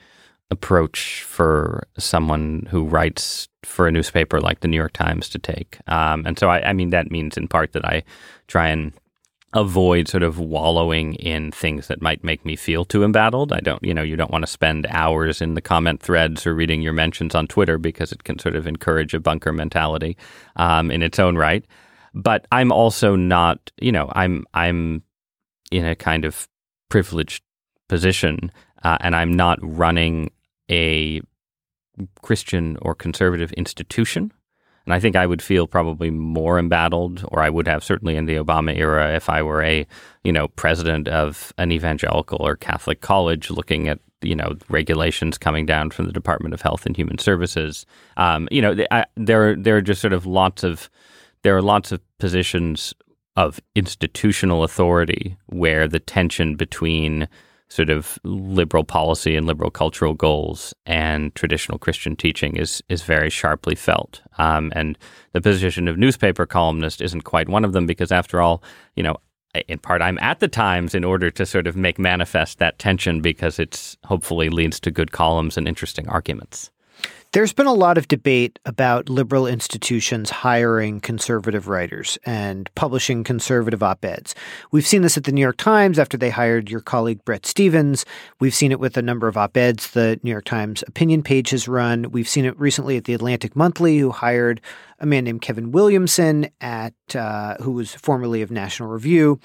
[0.51, 5.77] approach for someone who writes for a newspaper like the New York Times to take.
[5.87, 8.03] Um, and so, I, I, mean, that means in part that I
[8.47, 8.93] try and
[9.53, 13.53] avoid sort of wallowing in things that might make me feel too embattled.
[13.53, 16.53] I don't, you know, you don't want to spend hours in the comment threads or
[16.53, 20.17] reading your mentions on Twitter because it can sort of encourage a bunker mentality
[20.57, 21.65] um, in its own right.
[22.13, 25.03] But I'm also not, you know, I'm I'm
[25.71, 26.47] in a kind of
[26.89, 27.43] privileged
[27.87, 28.51] position,
[28.83, 30.31] uh, and I'm not running
[30.69, 31.21] a
[32.21, 34.31] Christian or conservative institution.
[34.87, 38.25] And I think I would feel probably more embattled, or I would have certainly in
[38.25, 39.85] the Obama era if I were a,
[40.23, 45.65] you know, president of an evangelical or Catholic college looking at you know regulations coming
[45.65, 47.85] down from the Department of Health and Human Services.
[48.15, 50.89] Um, you know, I, there there are just sort of lots of
[51.43, 52.93] there are lots of positions
[53.35, 57.27] of institutional authority where the tension between
[57.69, 63.29] sort of liberal policy and liberal cultural goals and traditional Christian teaching is is very
[63.29, 64.21] sharply felt.
[64.37, 64.97] Um, and
[65.33, 68.63] the position of newspaper columnist isn't quite one of them because, after all,
[68.95, 69.17] you know,
[69.67, 73.21] in part, I'm at the Times in order to sort of make manifest that tension
[73.21, 76.71] because it's hopefully leads to good columns and interesting arguments.
[77.33, 83.83] There's been a lot of debate about liberal institutions hiring conservative writers and publishing conservative
[83.83, 84.33] op eds.
[84.71, 88.05] We've seen this at the New York Times after they hired your colleague Bret Stephens.
[88.39, 91.49] We've seen it with a number of op eds the New York Times opinion page
[91.49, 92.11] has run.
[92.11, 94.61] We've seen it recently at the Atlantic Monthly, who hired
[94.99, 99.39] a man named Kevin Williamson at uh, who was formerly of National Review.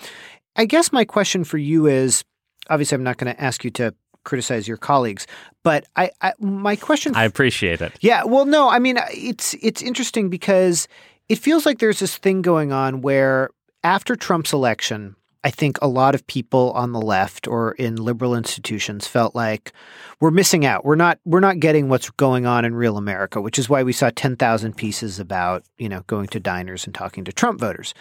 [0.55, 2.23] I guess my question for you is
[2.71, 5.27] obviously I'm not going to ask you to criticize your colleagues.
[5.63, 7.15] But I, I my question.
[7.15, 7.93] I appreciate it.
[8.01, 8.25] Yeah.
[8.25, 8.69] Well, no.
[8.69, 10.89] I mean, it's it's interesting because
[11.29, 13.51] it feels like there's this thing going on where
[13.85, 18.35] after Trump's election, I think a lot of people on the left or in liberal
[18.35, 19.73] institutions felt like
[20.21, 20.85] we're missing out.
[20.85, 23.93] We're not we're not getting what's going on in real America, which is why we
[23.93, 27.93] saw 10,000 pieces about, you know, going to diners and talking to Trump voters.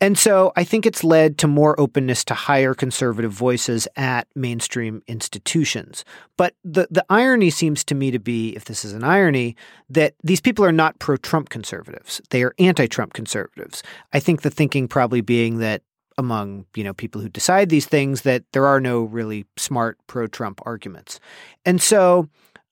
[0.00, 5.02] And so I think it's led to more openness to hire conservative voices at mainstream
[5.06, 6.04] institutions.
[6.36, 9.56] But the the irony seems to me to be, if this is an irony,
[9.88, 12.20] that these people are not pro-Trump conservatives.
[12.28, 13.82] They are anti-Trump conservatives.
[14.12, 15.82] I think the thinking probably being that
[16.18, 20.60] among you know people who decide these things that there are no really smart pro-Trump
[20.64, 21.20] arguments,
[21.64, 22.28] and so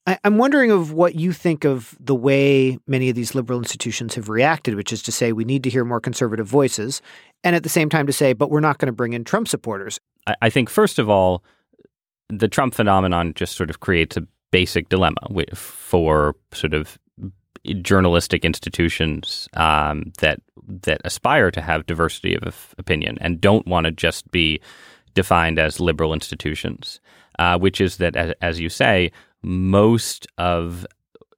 [0.07, 4.15] I, am wondering of what you think of the way many of these liberal institutions
[4.17, 7.01] have reacted, which is to say we need to hear more conservative voices,
[7.45, 9.49] and at the same time to say, but we're not going to bring in Trump
[9.49, 10.01] supporters.
[10.27, 11.45] I, I think first of all,
[12.29, 15.21] the Trump phenomenon just sort of creates a basic dilemma
[15.55, 16.99] for sort of
[17.81, 20.41] journalistic institutions um, that
[20.85, 24.61] that aspire to have diversity of opinion and don't want to just be
[25.15, 27.01] defined as liberal institutions,
[27.39, 30.87] uh, which is that, as, as you say, most of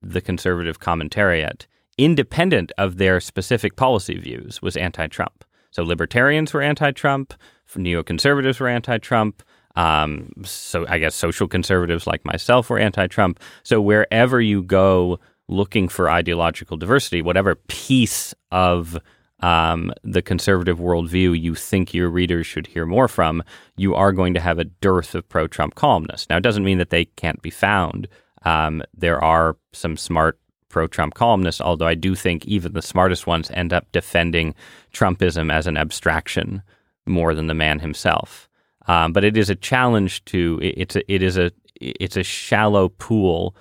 [0.03, 1.67] the conservative commentariat,
[1.99, 5.45] independent of their specific policy views, was anti-Trump.
[5.71, 7.35] So libertarians were anti-Trump,
[7.75, 9.43] neoconservatives were anti-Trump.
[9.77, 13.41] Um, so I guess social conservatives like myself were anti-Trump.
[13.65, 18.99] So wherever you go looking for ideological diversity, whatever piece of
[19.41, 23.43] um, the conservative worldview you think your readers should hear more from,
[23.77, 26.29] you are going to have a dearth of pro Trump columnists.
[26.31, 28.09] Now, it doesn't mean that they can't be found.
[28.45, 33.27] Um, there are some smart pro Trump columnists, although I do think even the smartest
[33.27, 34.55] ones end up defending
[34.93, 36.63] Trumpism as an abstraction
[37.07, 38.49] more than the man himself.
[38.87, 42.89] Um, but it is a challenge to it's a, it is a it's a shallow
[42.89, 43.55] pool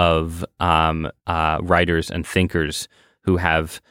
[0.00, 2.88] of um, uh, writers and thinkers
[3.20, 3.82] who have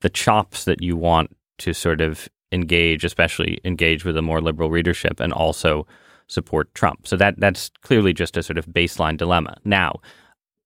[0.00, 4.70] the chops that you want to sort of engage, especially engage with a more liberal
[4.70, 5.86] readership, and also
[6.26, 7.06] support Trump.
[7.06, 9.56] So that that's clearly just a sort of baseline dilemma.
[9.64, 10.00] Now,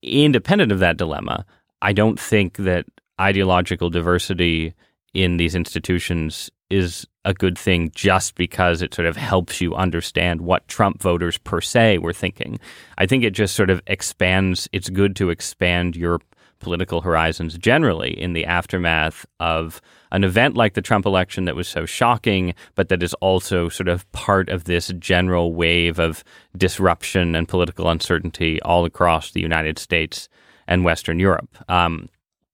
[0.03, 1.45] independent of that dilemma,
[1.83, 2.87] I don't think that
[3.21, 4.73] ideological diversity
[5.12, 10.40] in these institutions is a good thing just because it sort of helps you understand
[10.40, 12.59] what Trump voters per se were thinking.
[12.96, 16.20] I think it just sort of expands, it's good to expand your
[16.61, 19.80] political horizons generally in the aftermath of
[20.12, 23.88] an event like the Trump election that was so shocking, but that is also sort
[23.88, 26.22] of part of this general wave of
[26.56, 30.28] disruption and political uncertainty all across the United States
[30.66, 31.56] and Western Europe.
[31.68, 32.09] Um,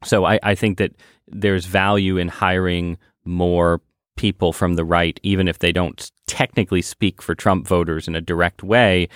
[0.04, 0.92] so I, I think that
[1.26, 3.80] there's value in hiring more
[4.16, 8.20] people from the right, even if they don't technically speak for Trump voters in a
[8.20, 9.08] direct way,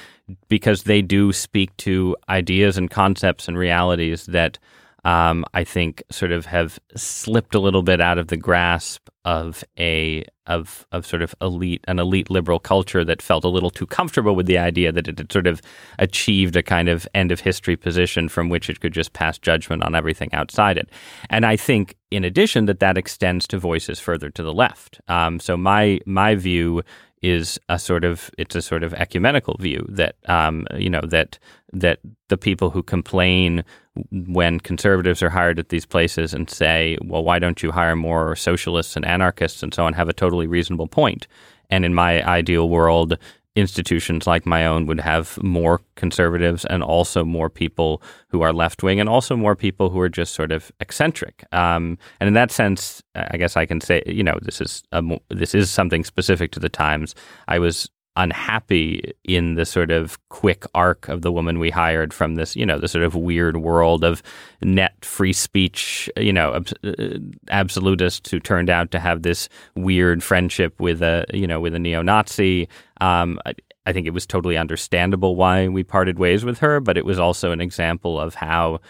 [0.49, 4.59] because they do speak to ideas and concepts and realities that
[5.05, 9.65] um, I think sort of have slipped a little bit out of the grasp of
[9.79, 13.87] a of of sort of elite an elite liberal culture that felt a little too
[13.87, 15.63] comfortable with the idea that it had sort of
[15.99, 19.83] achieved a kind of end of history position from which it could just pass judgment
[19.83, 20.91] on everything outside it.
[21.31, 25.01] And I think, in addition, that that extends to voices further to the left.
[25.09, 26.83] Um, so my my view
[27.23, 31.39] is a sort of it's a sort of ecumenical view that um, you know that
[31.73, 33.65] that the people who complain
[34.11, 38.37] when conservatives are hired at these places and say, well, why don't you hire more
[38.37, 41.27] socialists and anarchists and so on, have a totally reasonable point.
[41.71, 43.19] And in my ideal world,
[43.57, 48.83] institutions like my own would have more conservatives and also more people who are left
[48.83, 51.45] wing and also more people who are just sort of eccentric.
[51.53, 55.03] Um, and in that sense, I guess I can say, you know, this is a,
[55.31, 57.15] this is something specific to the times.
[57.49, 62.35] I was unhappy in the sort of quick arc of the woman we hired from
[62.35, 64.23] this, you know, the sort of weird world of
[64.63, 67.19] net free speech, you know, ab- uh,
[67.51, 71.79] absolutists who turned out to have this weird friendship with a, you know, with a
[71.79, 72.69] neo-Nazi.
[73.01, 73.55] Um, I,
[73.87, 77.19] I think it was totally understandable why we parted ways with her, but it was
[77.19, 78.81] also an example of how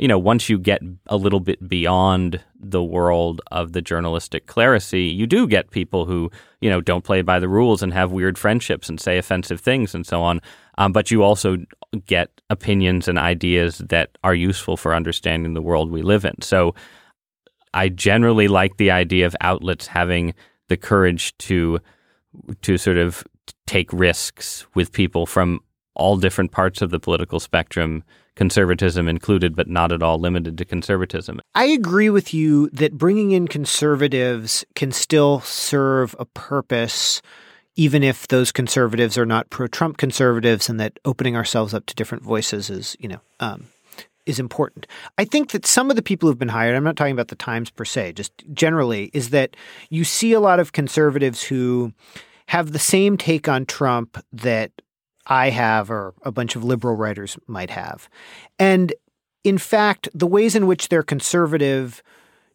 [0.00, 5.14] you know, once you get a little bit beyond the world of the journalistic clerisy,
[5.14, 6.30] you do get people who,
[6.62, 9.94] you know, don't play by the rules and have weird friendships and say offensive things
[9.94, 10.40] and so on.
[10.78, 11.58] Um, but you also
[12.06, 16.40] get opinions and ideas that are useful for understanding the world we live in.
[16.40, 16.74] So
[17.74, 20.32] I generally like the idea of outlets having
[20.68, 21.78] the courage to
[22.62, 23.22] to sort of
[23.66, 25.60] take risks with people from
[25.94, 28.02] all different parts of the political spectrum
[28.36, 31.40] conservatism included, but not at all limited to conservatism.
[31.54, 37.22] I agree with you that bringing in conservatives can still serve a purpose,
[37.76, 41.94] even if those conservatives are not pro Trump conservatives, and that opening ourselves up to
[41.94, 43.66] different voices is, you know, um,
[44.26, 44.86] is important.
[45.18, 47.36] I think that some of the people who've been hired, I'm not talking about the
[47.36, 49.56] Times per se, just generally, is that
[49.88, 51.92] you see a lot of conservatives who
[52.46, 54.72] have the same take on Trump that
[55.30, 58.08] I have or a bunch of liberal writers might have.
[58.58, 58.92] And
[59.44, 62.02] in fact, the ways in which they're conservative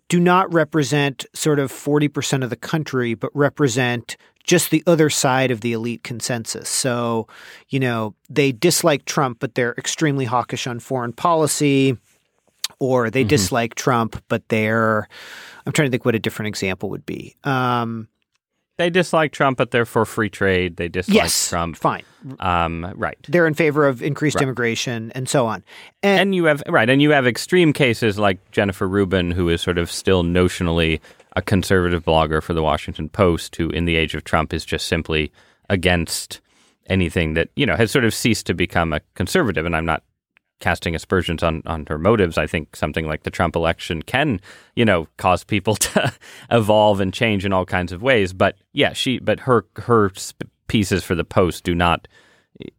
[0.10, 5.50] do not represent sort of 40% of the country, but represent just the other side
[5.50, 6.70] of the elite consensus.
[6.70, 7.28] So,
[7.70, 11.98] you know, they dislike Trump, but they're extremely hawkish on foreign policy,
[12.78, 13.30] or they mm-hmm.
[13.30, 15.08] dislike Trump, but they're,
[15.66, 17.36] I'm trying to think what a different example would be.
[17.44, 18.08] Um,
[18.78, 20.78] they dislike Trump, but they're for free trade.
[20.78, 21.78] They dislike yes, Trump.
[21.78, 22.04] Fine.
[22.40, 23.18] Um, right.
[23.30, 24.44] They're in favor of increased right.
[24.44, 25.64] immigration and so on.
[26.04, 29.62] And, and, you have right, and you have extreme cases like Jennifer Rubin, who is
[29.62, 31.00] sort of still notionally
[31.36, 34.88] a conservative blogger for the Washington Post, who in the age of Trump is just
[34.88, 35.32] simply
[35.70, 36.42] against
[36.88, 39.66] anything that you know has sort of ceased to become a conservative.
[39.66, 40.04] And I'm not
[40.60, 44.40] casting aspersions on, on her motives, I think something like the Trump election can,
[44.76, 46.14] you know, cause people to
[46.52, 48.34] evolve and change in all kinds of ways.
[48.34, 50.12] But yeah, she, but her her
[50.68, 52.08] pieces for the Post do not,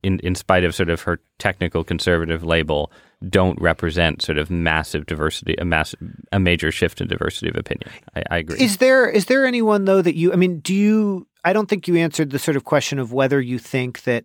[0.02, 2.90] in in spite of sort of her technical conservative label,
[3.28, 6.00] don't represent sort of massive diversity, a massive,
[6.32, 7.90] a major shift in diversity of opinion.
[8.14, 8.60] I, I agree.
[8.60, 10.32] Is there is there anyone though that you?
[10.32, 11.26] I mean, do you?
[11.44, 14.24] I don't think you answered the sort of question of whether you think that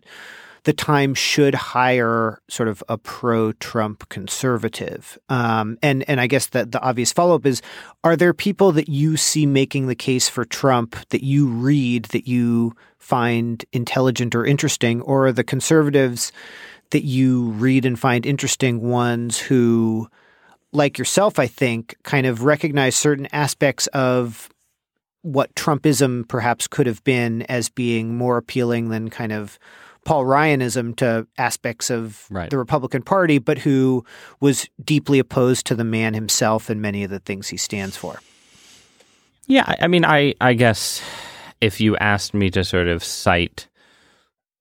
[0.64, 5.18] the Times should hire sort of a pro-Trump conservative.
[5.28, 7.62] Um, and and I guess that the obvious follow-up is:
[8.04, 12.28] Are there people that you see making the case for Trump that you read that
[12.28, 16.32] you find intelligent or interesting, or are the conservatives
[16.92, 20.08] that you read and find interesting ones who,
[20.72, 24.50] like yourself, I think, kind of recognize certain aspects of
[25.24, 29.58] what Trumpism perhaps could have been as being more appealing than kind of
[30.06, 32.50] Paul Ryanism to aspects of right.
[32.50, 34.04] the Republican Party, but who
[34.40, 38.20] was deeply opposed to the man himself and many of the things he stands for.
[39.48, 41.02] Yeah, I mean, I I guess
[41.60, 43.68] if you asked me to sort of cite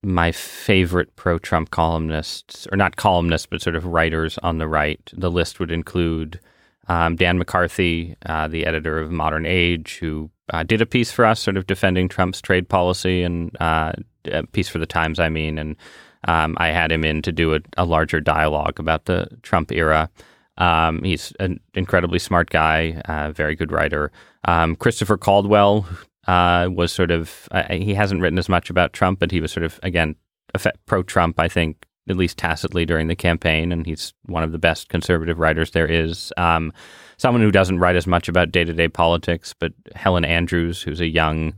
[0.02, 5.30] my favorite pro-Trump columnists, or not columnists, but sort of writers on the right, the
[5.30, 6.40] list would include
[6.88, 11.24] um, Dan McCarthy, uh, the editor of Modern Age, who uh, did a piece for
[11.24, 13.92] us, sort of defending Trump's trade policy and uh,
[14.26, 15.76] a piece for the Times, I mean, and
[16.26, 20.10] um, I had him in to do a, a, larger dialogue about the Trump era.
[20.58, 24.12] Um, he's an incredibly smart guy, uh, very good writer.
[24.44, 25.86] Um, Christopher Caldwell
[26.26, 29.50] uh, was sort of, uh, he hasn't written as much about Trump, but he was
[29.50, 30.14] sort of, again,
[30.86, 34.58] pro Trump, I think, at least tacitly during the campaign, and he's one of the
[34.58, 36.32] best conservative writers there is.
[36.36, 36.72] Um,
[37.16, 41.00] someone who doesn't write as much about day to day politics, but Helen Andrews, who's
[41.00, 41.54] a young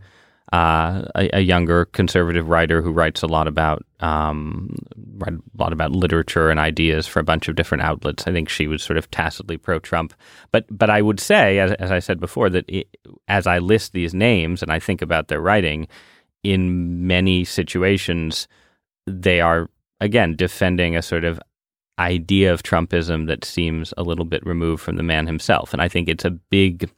[0.53, 4.77] uh, a, a, younger conservative writer who writes a lot about um,
[5.27, 8.27] a lot about literature and ideas for a bunch of different outlets.
[8.27, 10.13] I think she was sort of tacitly pro-Trump,
[10.51, 12.87] but but I would say, as, as I said before, that it,
[13.29, 15.89] as I list these names and I think about their writing,
[16.43, 18.47] in many situations,
[19.07, 19.71] they are
[20.03, 21.41] again defending a sort of
[21.99, 25.89] idea of Trumpism that seems a little bit removed from the man himself, and I
[25.89, 26.91] think it's a big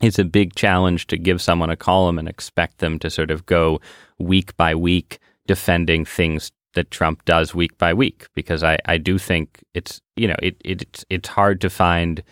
[0.00, 3.46] it's a big challenge to give someone a column and expect them to sort of
[3.46, 3.80] go
[4.18, 9.18] week by week defending things that Trump does week by week because I, I do
[9.18, 12.22] think it's you know it, it it's it's hard to find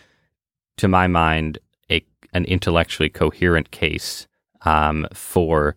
[0.76, 1.58] to my mind
[1.90, 4.26] a an intellectually coherent case
[4.62, 5.74] um, for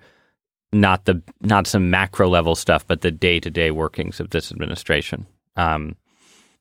[0.73, 4.51] not the not some macro level stuff, but the day to day workings of this
[4.51, 5.25] administration.
[5.55, 5.95] Um,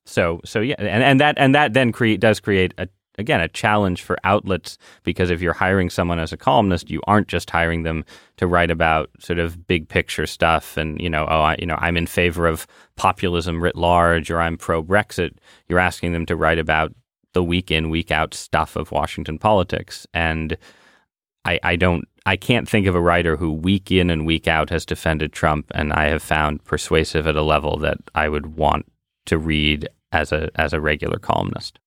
[0.04, 2.88] so so yeah, and, and that and that then create does create a
[3.18, 7.28] again a challenge for outlets because if you're hiring someone as a columnist, you aren't
[7.28, 8.04] just hiring them
[8.36, 11.76] to write about sort of big picture stuff and you know oh I, you know
[11.78, 15.32] I'm in favor of populism writ large or I'm pro Brexit.
[15.68, 16.94] You're asking them to write about
[17.32, 20.56] the week in week out stuff of Washington politics and
[21.44, 24.70] I, I don't I can't think of a writer who week in and week out
[24.70, 28.86] has defended Trump and I have found persuasive at a level that I would want
[29.26, 31.78] to read as a as a regular columnist.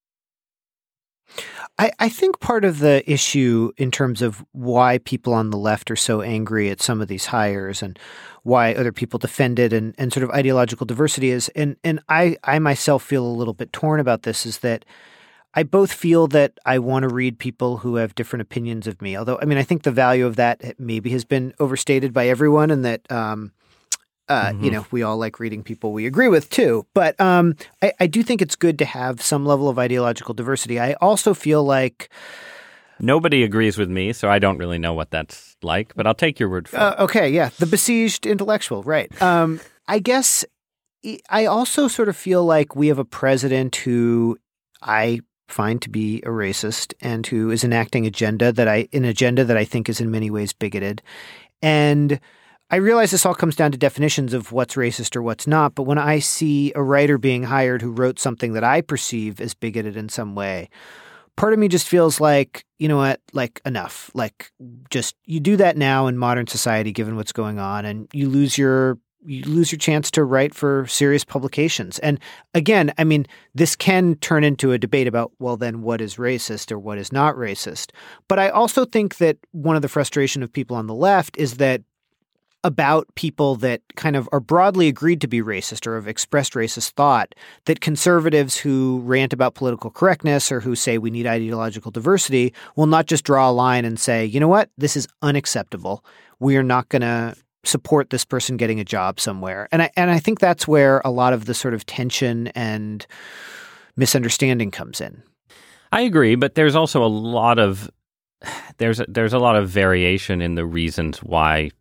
[1.79, 5.89] I, I think part of the issue in terms of why people on the left
[5.89, 7.97] are so angry at some of these hires and
[8.43, 12.35] why other people defend it and, and sort of ideological diversity is and and I,
[12.43, 14.83] I myself feel a little bit torn about this is that
[15.53, 19.17] I both feel that I want to read people who have different opinions of me.
[19.17, 22.69] Although, I mean, I think the value of that maybe has been overstated by everyone,
[22.69, 23.51] and that um,
[24.29, 24.63] uh, mm-hmm.
[24.63, 26.85] you know we all like reading people we agree with too.
[26.93, 30.79] But um, I, I do think it's good to have some level of ideological diversity.
[30.79, 32.09] I also feel like
[32.99, 35.93] nobody agrees with me, so I don't really know what that's like.
[35.95, 36.99] But I'll take your word for uh, it.
[36.99, 39.09] Okay, yeah, the besieged intellectual, right?
[39.21, 40.45] Um, I guess
[41.29, 44.37] I also sort of feel like we have a president who
[44.81, 49.43] I find to be a racist and who is enacting agenda that I an agenda
[49.43, 51.01] that I think is in many ways bigoted.
[51.61, 52.19] And
[52.71, 55.83] I realize this all comes down to definitions of what's racist or what's not, but
[55.83, 59.97] when I see a writer being hired who wrote something that I perceive as bigoted
[59.97, 60.69] in some way,
[61.35, 64.11] part of me just feels like, you know what, like enough.
[64.13, 64.51] Like
[64.91, 68.57] just you do that now in modern society given what's going on and you lose
[68.57, 71.99] your you lose your chance to write for serious publications.
[71.99, 72.19] And
[72.53, 76.71] again, I mean, this can turn into a debate about, well, then what is racist
[76.71, 77.91] or what is not racist.
[78.29, 81.57] But I also think that one of the frustration of people on the left is
[81.57, 81.81] that
[82.63, 86.91] about people that kind of are broadly agreed to be racist or have expressed racist
[86.91, 87.33] thought
[87.65, 92.85] that conservatives who rant about political correctness or who say we need ideological diversity will
[92.85, 96.03] not just draw a line and say, you know what, this is unacceptable.
[96.39, 99.67] We are not going to support this person getting a job somewhere.
[99.71, 103.05] And I and I think that's where a lot of the sort of tension and
[103.95, 105.23] misunderstanding comes in.
[105.91, 107.89] I agree, but there's also a lot of
[108.77, 111.71] there's a, there's a lot of variation in the reasons why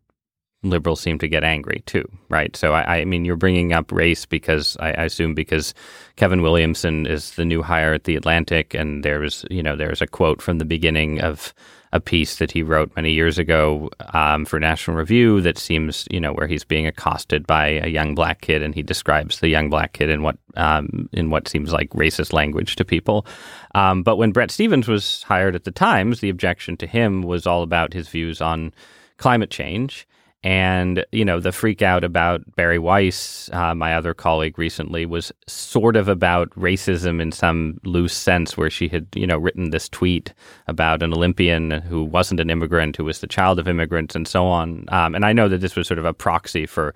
[0.63, 2.57] liberals seem to get angry too, right?
[2.57, 5.73] So I, I mean, you're bringing up race because I, I, assume because
[6.17, 10.03] Kevin Williamson is the new hire at the Atlantic, and there was you know there's
[10.03, 11.55] a quote from the beginning of
[11.93, 16.21] a piece that he wrote many years ago um, for National Review that seems, you
[16.21, 19.71] know, where he's being accosted by a young black kid, and he describes the young
[19.71, 23.27] black kid in what um, in what seems like racist language to people.
[23.75, 27.47] Um, but when Bret Stephens was hired at the Times, the objection to him was
[27.47, 28.73] all about his views on
[29.19, 30.08] climate change.
[30.45, 35.33] And, you know, the freak out about Bari Weiss, uh, my other colleague recently, was
[35.49, 39.89] sort of about racism in some loose sense, where she had, you know, written this
[39.89, 40.33] tweet
[40.69, 44.47] about an Olympian who wasn't an immigrant, who was the child of immigrants, and so
[44.47, 44.85] on.
[44.89, 46.95] Um, and I know that this was sort of a proxy for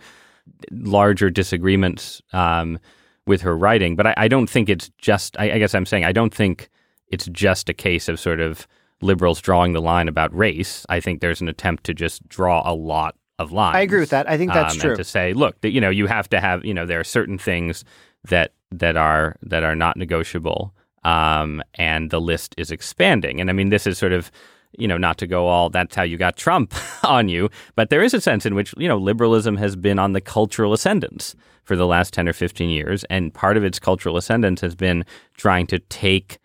[0.70, 2.78] larger disagreements um,
[3.26, 6.04] with her writing, but I, I don't think it's just, I, I guess I'm saying,
[6.04, 6.70] I don't think
[7.08, 8.68] it's just a case of sort of
[9.00, 10.86] liberals drawing the line about race.
[10.88, 13.76] I think there's an attempt to just draw a lot of lines.
[13.76, 14.28] I agree with that.
[14.28, 14.96] I think that's um, true.
[14.96, 17.38] to say, look, that you know, you have to have, you know, there are certain
[17.38, 17.84] things
[18.24, 20.72] that that are that are not negotiable,
[21.04, 23.40] um, and the list is expanding.
[23.40, 24.30] And I mean, this is sort of
[24.78, 26.74] you know, not to go all that's how you got Trump
[27.04, 30.12] on you, but there is a sense in which, you know, liberalism has been on
[30.12, 31.34] the cultural ascendance
[31.64, 33.04] for the last 10 or 15 years.
[33.04, 35.04] And part of its cultural ascendance has been
[35.36, 36.38] trying to take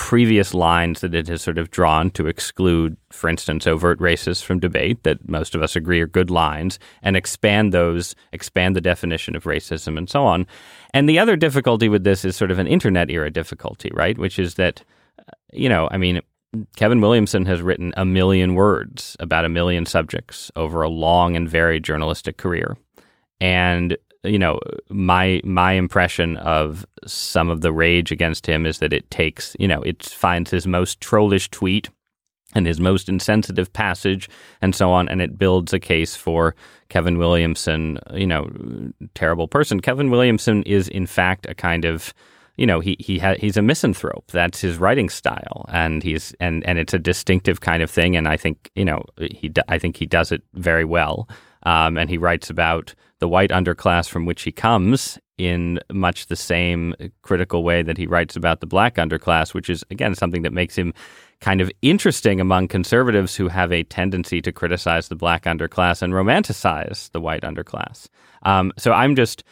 [0.00, 4.58] previous lines that it has sort of drawn to exclude, for instance, overt racists from
[4.58, 9.36] debate that most of us agree are good lines, and expand those, expand the definition
[9.36, 10.46] of racism and so on.
[10.94, 14.16] And the other difficulty with this is sort of an internet era difficulty, right?
[14.16, 14.82] Which is that,
[15.52, 16.22] you know, I mean,
[16.76, 21.46] Kevin Williamson has written a million words about a million subjects over a long and
[21.46, 22.74] varied journalistic career.
[23.38, 28.92] And you know, my my impression of some of the rage against him is that
[28.92, 31.88] it takes, you know, it finds his most trollish tweet
[32.54, 34.28] and his most insensitive passage
[34.60, 36.54] and so on, and it builds a case for
[36.88, 38.50] Kevin Williamson, you know,
[39.14, 39.80] terrible person.
[39.80, 42.12] Kevin Williamson is in fact a kind of
[42.56, 44.30] you know he he ha- he's a misanthrope.
[44.32, 48.16] That's his writing style, and he's and and it's a distinctive kind of thing.
[48.16, 51.26] And I think you know he I think he does it very well.
[51.62, 56.36] Um, and he writes about the white underclass from which he comes in much the
[56.36, 60.52] same critical way that he writes about the black underclass, which is, again, something that
[60.52, 60.92] makes him
[61.40, 66.12] kind of interesting among conservatives who have a tendency to criticize the black underclass and
[66.12, 68.08] romanticize the white underclass.
[68.42, 69.42] Um, so I'm just,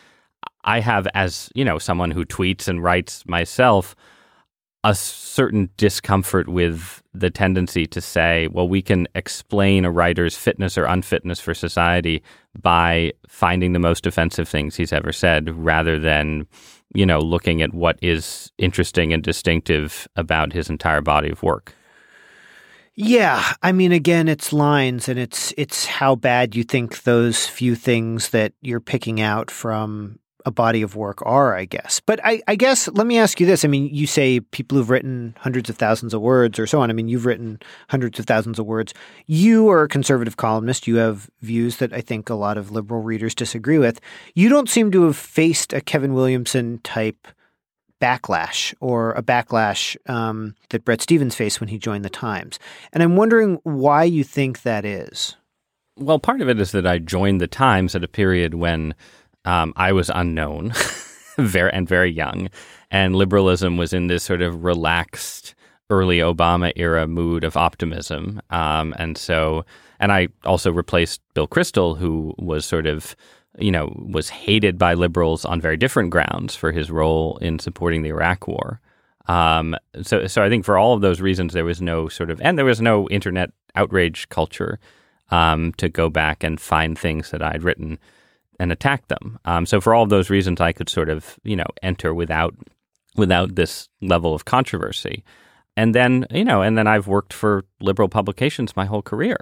[0.64, 3.96] I have, as you know, someone who tweets and writes myself,
[4.84, 10.78] a certain discomfort with the tendency to say, well, we can explain a writer's fitness
[10.78, 12.22] or unfitness for society
[12.60, 16.46] by finding the most offensive things he's ever said rather than,
[16.94, 21.74] you know, looking at what is interesting and distinctive about his entire body of work.
[23.00, 27.76] Yeah, I mean again it's lines and it's it's how bad you think those few
[27.76, 32.00] things that you're picking out from a body of work are, I guess.
[32.00, 33.64] But I, I, guess let me ask you this.
[33.64, 36.90] I mean, you say people who've written hundreds of thousands of words or so on.
[36.90, 38.94] I mean, you've written hundreds of thousands of words.
[39.26, 40.86] You are a conservative columnist.
[40.86, 44.00] You have views that I think a lot of liberal readers disagree with.
[44.34, 47.28] You don't seem to have faced a Kevin Williamson type
[48.00, 52.58] backlash or a backlash um, that Bret Stephens faced when he joined the Times.
[52.92, 55.36] And I'm wondering why you think that is.
[55.96, 58.94] Well, part of it is that I joined the Times at a period when
[59.48, 60.72] um, I was unknown,
[61.38, 62.50] very and very young,
[62.90, 65.54] and liberalism was in this sort of relaxed
[65.88, 69.64] early Obama era mood of optimism, um, and so
[70.00, 73.16] and I also replaced Bill Kristol, who was sort of
[73.58, 78.02] you know was hated by liberals on very different grounds for his role in supporting
[78.02, 78.80] the Iraq War.
[79.28, 82.40] Um, so, so I think for all of those reasons, there was no sort of,
[82.42, 84.78] and there was no internet outrage culture
[85.30, 87.98] um, to go back and find things that I'd written
[88.58, 89.38] and attack them.
[89.44, 92.54] Um, so for all of those reasons, I could sort of you know enter without
[93.16, 95.24] without this level of controversy.
[95.76, 99.38] And then you know, and then I've worked for liberal publications my whole career,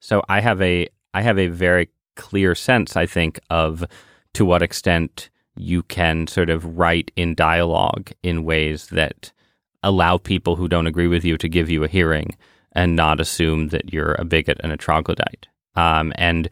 [0.00, 3.84] so I have a I have a very clear sense, I think, of
[4.34, 9.32] to what extent you can sort of write in dialogue in ways that
[9.82, 12.36] allow people who don't agree with you to give you a hearing
[12.72, 15.46] and not assume that you're a bigot and a troglodyte.
[15.76, 16.48] Um, and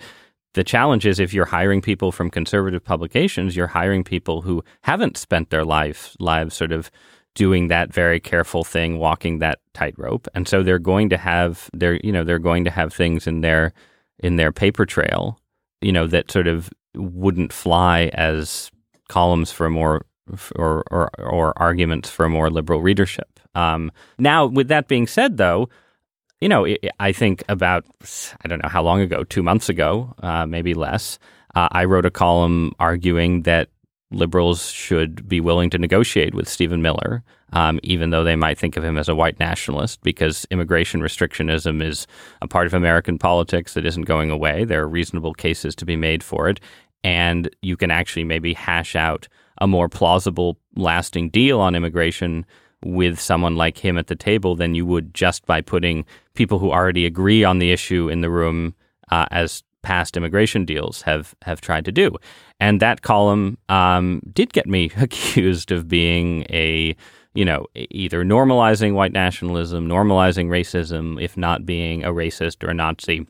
[0.55, 5.17] the challenge is if you're hiring people from conservative publications, you're hiring people who haven't
[5.17, 6.91] spent their life lives sort of
[7.35, 11.99] doing that very careful thing, walking that tightrope, and so they're going to have they're
[12.05, 13.73] you know they're going to have things in their
[14.19, 15.39] in their paper trail,
[15.81, 18.71] you know that sort of wouldn't fly as
[19.09, 20.05] columns for more
[20.57, 23.41] or or, or arguments for a more liberal readership.
[23.55, 25.69] Um, now, with that being said, though,
[26.43, 26.67] you know,
[26.99, 27.87] I think about,
[28.45, 31.21] I don't know how long ago, two months ago, uh, maybe less,
[31.55, 33.69] uh, I wrote a column arguing that
[34.11, 37.23] liberals should be willing to negotiate with Stephen Miller,
[37.53, 41.81] um, even though they might think of him as a white nationalist, because immigration restrictionism
[41.81, 42.09] is
[42.43, 44.65] a part of American politics that isn't going away.
[44.65, 46.59] There are reasonable cases to be made for it.
[47.05, 49.29] And you can actually maybe hash out
[49.59, 52.45] a more plausible, lasting deal on immigration
[52.85, 56.05] with someone like him at the table than you would just by putting
[56.35, 58.75] people who already agree on the issue in the room
[59.11, 62.17] uh, as past immigration deals have have tried to do.
[62.61, 66.97] And that column um, did get me accused of being a
[67.35, 72.75] you know either normalizing white nationalism, normalizing racism, if not being a racist or a
[72.75, 73.27] Nazi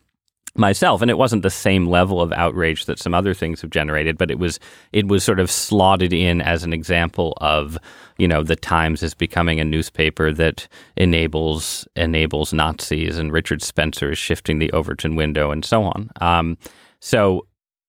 [0.55, 4.19] myself and it wasn't the same level of outrage that some other things have generated
[4.19, 4.61] but it was
[4.93, 7.79] it was sort of slotted in as an example of
[8.19, 14.11] you know the times is becoming a newspaper that enables enables nazis and richard spencer
[14.11, 16.11] is shifting the overton window and so on.
[16.21, 16.59] Um,
[17.01, 17.47] so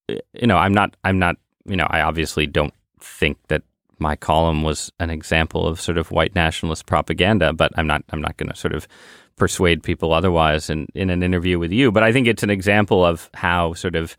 [0.07, 1.36] you know i'm not i'm not
[1.66, 3.64] you know i obviously don't think that
[3.99, 8.22] my column was an example of sort of white nationalist propaganda but i'm not i'm
[8.22, 8.88] not going to sort of
[9.36, 11.91] persuade people otherwise in, in an interview with you.
[11.91, 14.15] But I think it's an example of how sort of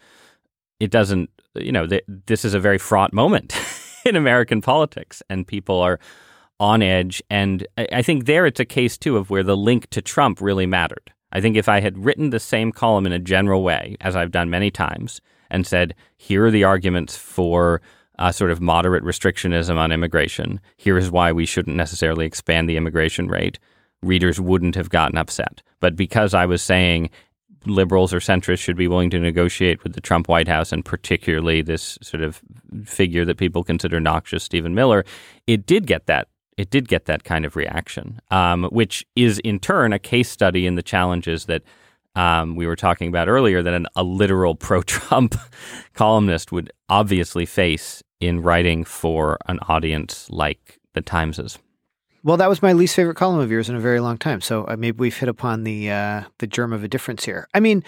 [0.80, 3.54] it doesn't, you know, th- this is a very fraught moment
[4.04, 5.98] in American politics, and people are
[6.60, 7.22] on edge.
[7.30, 10.40] And I, I think there it's a case too of where the link to Trump
[10.40, 11.12] really mattered.
[11.32, 14.30] I think if I had written the same column in a general way, as I've
[14.30, 17.80] done many times, and said, here are the arguments for
[18.18, 20.60] uh, sort of moderate restrictionism on immigration.
[20.76, 23.58] Here is why we shouldn't necessarily expand the immigration rate
[24.04, 25.62] readers wouldn't have gotten upset.
[25.80, 27.10] But because I was saying
[27.66, 31.62] liberals or centrists should be willing to negotiate with the Trump White House, and particularly
[31.62, 32.42] this sort of
[32.84, 35.04] figure that people consider noxious, Stephen Miller,
[35.46, 36.28] it did get that.
[36.56, 40.66] It did get that kind of reaction, um, which is in turn a case study
[40.66, 41.62] in the challenges that
[42.14, 45.34] um, we were talking about earlier that an, a literal pro-Trump
[45.94, 51.58] columnist would obviously face in writing for an audience like the Times's.
[52.24, 54.40] Well, that was my least favorite column of yours in a very long time.
[54.40, 57.46] So uh, maybe we've hit upon the uh, the germ of a difference here.
[57.52, 57.84] I mean,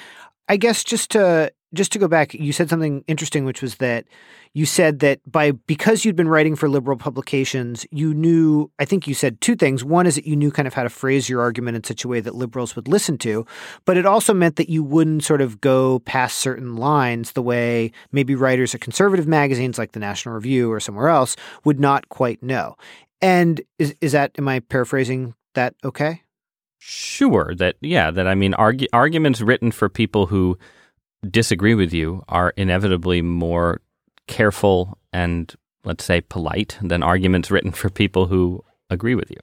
[0.47, 4.06] I guess just to just to go back, you said something interesting, which was that
[4.52, 8.70] you said that by because you'd been writing for liberal publications, you knew.
[8.78, 9.84] I think you said two things.
[9.84, 12.08] One is that you knew kind of how to phrase your argument in such a
[12.08, 13.44] way that liberals would listen to,
[13.84, 17.92] but it also meant that you wouldn't sort of go past certain lines the way
[18.12, 22.42] maybe writers at conservative magazines like the National Review or somewhere else would not quite
[22.42, 22.76] know.
[23.20, 24.32] And is is that?
[24.38, 25.74] Am I paraphrasing that?
[25.84, 26.22] Okay.
[26.78, 27.54] Sure.
[27.56, 28.10] That yeah.
[28.10, 30.56] That I mean, argu- arguments written for people who
[31.28, 33.80] disagree with you are inevitably more
[34.26, 35.54] careful and
[35.84, 39.38] let's say polite than arguments written for people who agree with you.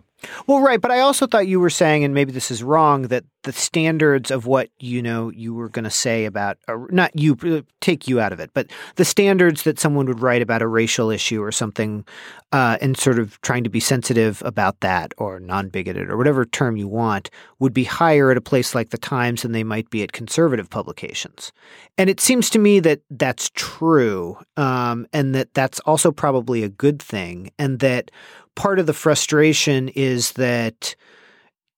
[0.47, 3.25] Well, right, but I also thought you were saying, and maybe this is wrong, that
[3.43, 6.57] the standards of what you know you were going to say about
[6.89, 10.41] not you uh, take you out of it, but the standards that someone would write
[10.41, 12.05] about a racial issue or something,
[12.51, 16.77] uh, and sort of trying to be sensitive about that or non-bigoted or whatever term
[16.77, 17.29] you want
[17.59, 20.69] would be higher at a place like the Times than they might be at conservative
[20.69, 21.51] publications,
[21.97, 26.69] and it seems to me that that's true, um, and that that's also probably a
[26.69, 28.09] good thing, and that
[28.55, 30.95] part of the frustration is that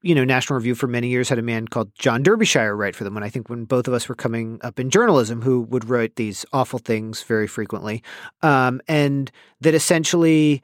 [0.06, 3.04] you know, National Review for many years had a man called John Derbyshire write for
[3.04, 3.18] them.
[3.18, 6.16] And I think when both of us were coming up in journalism, who would write
[6.16, 8.04] these awful things very frequently,
[8.44, 9.32] um, and
[9.62, 10.62] that essentially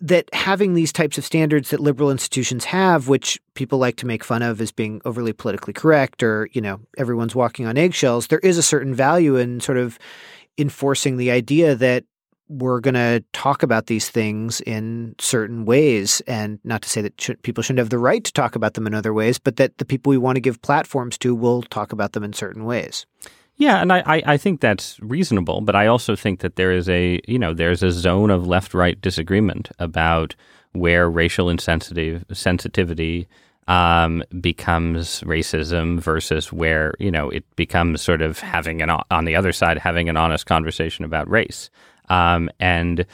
[0.00, 4.24] that having these types of standards that liberal institutions have, which people like to make
[4.24, 8.38] fun of as being overly politically correct, or you know, everyone's walking on eggshells, there
[8.38, 9.98] is a certain value in sort of
[10.56, 12.04] enforcing the idea that
[12.52, 16.20] we're going to talk about these things in certain ways.
[16.26, 18.86] And not to say that sh- people shouldn't have the right to talk about them
[18.86, 21.92] in other ways, but that the people we want to give platforms to will talk
[21.92, 23.06] about them in certain ways.
[23.56, 27.20] Yeah, and I, I think that's reasonable, but I also think that there is a
[27.28, 30.34] you know there's a zone of left right disagreement about
[30.72, 33.28] where racial insensitive sensitivity
[33.68, 39.36] um, becomes racism versus where you know it becomes sort of having an on the
[39.36, 41.70] other side having an honest conversation about race.
[42.12, 43.06] Um, and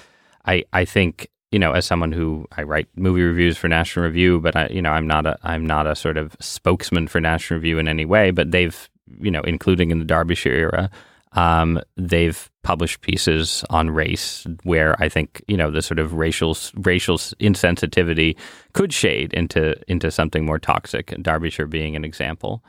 [0.44, 4.40] I I think you know as someone who I write movie reviews for National Review,
[4.40, 7.58] but I you know I'm not a I'm not a sort of spokesman for National
[7.58, 8.32] Review in any way.
[8.32, 8.90] But they've
[9.20, 10.90] you know including in the Derbyshire era.
[11.32, 16.56] Um, they've published pieces on race where I think you know the sort of racial
[16.74, 18.36] racial insensitivity
[18.72, 21.14] could shade into into something more toxic.
[21.22, 22.64] Derbyshire being an example,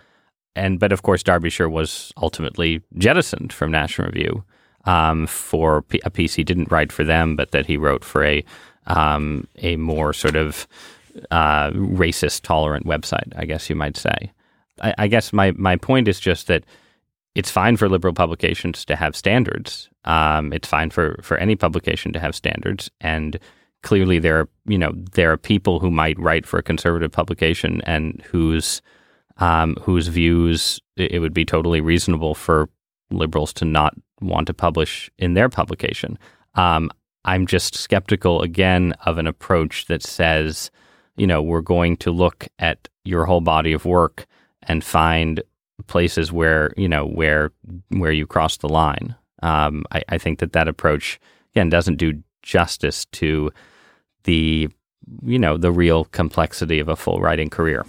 [0.56, 4.44] and but of course Derbyshire was ultimately jettisoned from National Review
[4.90, 8.44] um, for a piece he didn't write for them, but that he wrote for a
[8.88, 10.68] um, a more sort of
[11.30, 14.32] uh, racist tolerant website, I guess you might say.
[14.82, 16.64] I, I, guess my my point is just that
[17.36, 19.90] it's fine for liberal publications to have standards.
[20.06, 23.38] Um, it's fine for for any publication to have standards, and
[23.84, 27.82] clearly there are you know there are people who might write for a conservative publication
[27.82, 28.82] and whose
[29.38, 32.70] um, whose views it would be totally reasonable for
[33.12, 36.18] liberals to not want to publish in their publication.
[36.56, 36.92] Um,
[37.26, 40.72] I'm just skeptical again of an approach that says,
[41.18, 44.26] you know, we're going to look at your whole body of work
[44.64, 45.42] and find
[45.88, 47.52] places where you know where
[47.90, 49.16] where you cross the line.
[49.42, 51.20] Um, I, I think that that approach
[51.54, 53.52] again doesn't do justice to
[54.24, 54.70] the
[55.24, 57.86] you know the real complexity of a full writing career.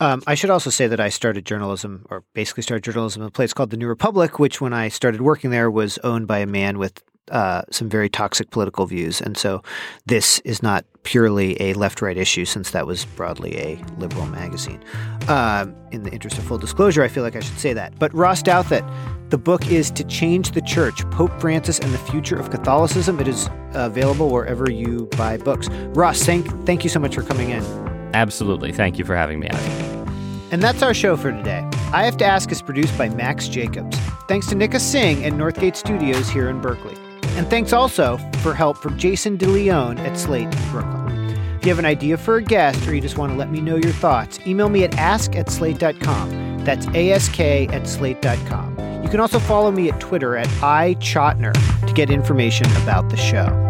[0.00, 3.30] Um, I should also say that I started journalism, or basically started journalism in a
[3.30, 6.46] place called the New Republic, which when I started working there was owned by a
[6.46, 9.20] man with uh, some very toxic political views.
[9.20, 9.62] And so
[10.06, 14.82] this is not purely a left right issue, since that was broadly a liberal magazine.
[15.28, 17.98] Uh, in the interest of full disclosure, I feel like I should say that.
[17.98, 18.88] But Ross Douthat,
[19.30, 23.18] the book is To Change the Church Pope Francis and the Future of Catholicism.
[23.18, 25.68] It is available wherever you buy books.
[25.94, 27.95] Ross, thank, thank you so much for coming in.
[28.16, 28.72] Absolutely.
[28.72, 29.48] Thank you for having me,
[30.50, 31.68] And that's our show for today.
[31.92, 33.98] I Have to Ask is produced by Max Jacobs.
[34.26, 36.96] Thanks to Nika Singh at Northgate Studios here in Berkeley.
[37.36, 41.28] And thanks also for help from Jason DeLeon at Slate in Brooklyn.
[41.58, 43.60] If you have an idea for a guest or you just want to let me
[43.60, 46.64] know your thoughts, email me at ask at slate.com.
[46.64, 49.02] That's ask at slate.com.
[49.04, 51.52] You can also follow me at Twitter at iChotiner
[51.86, 53.65] to get information about the show.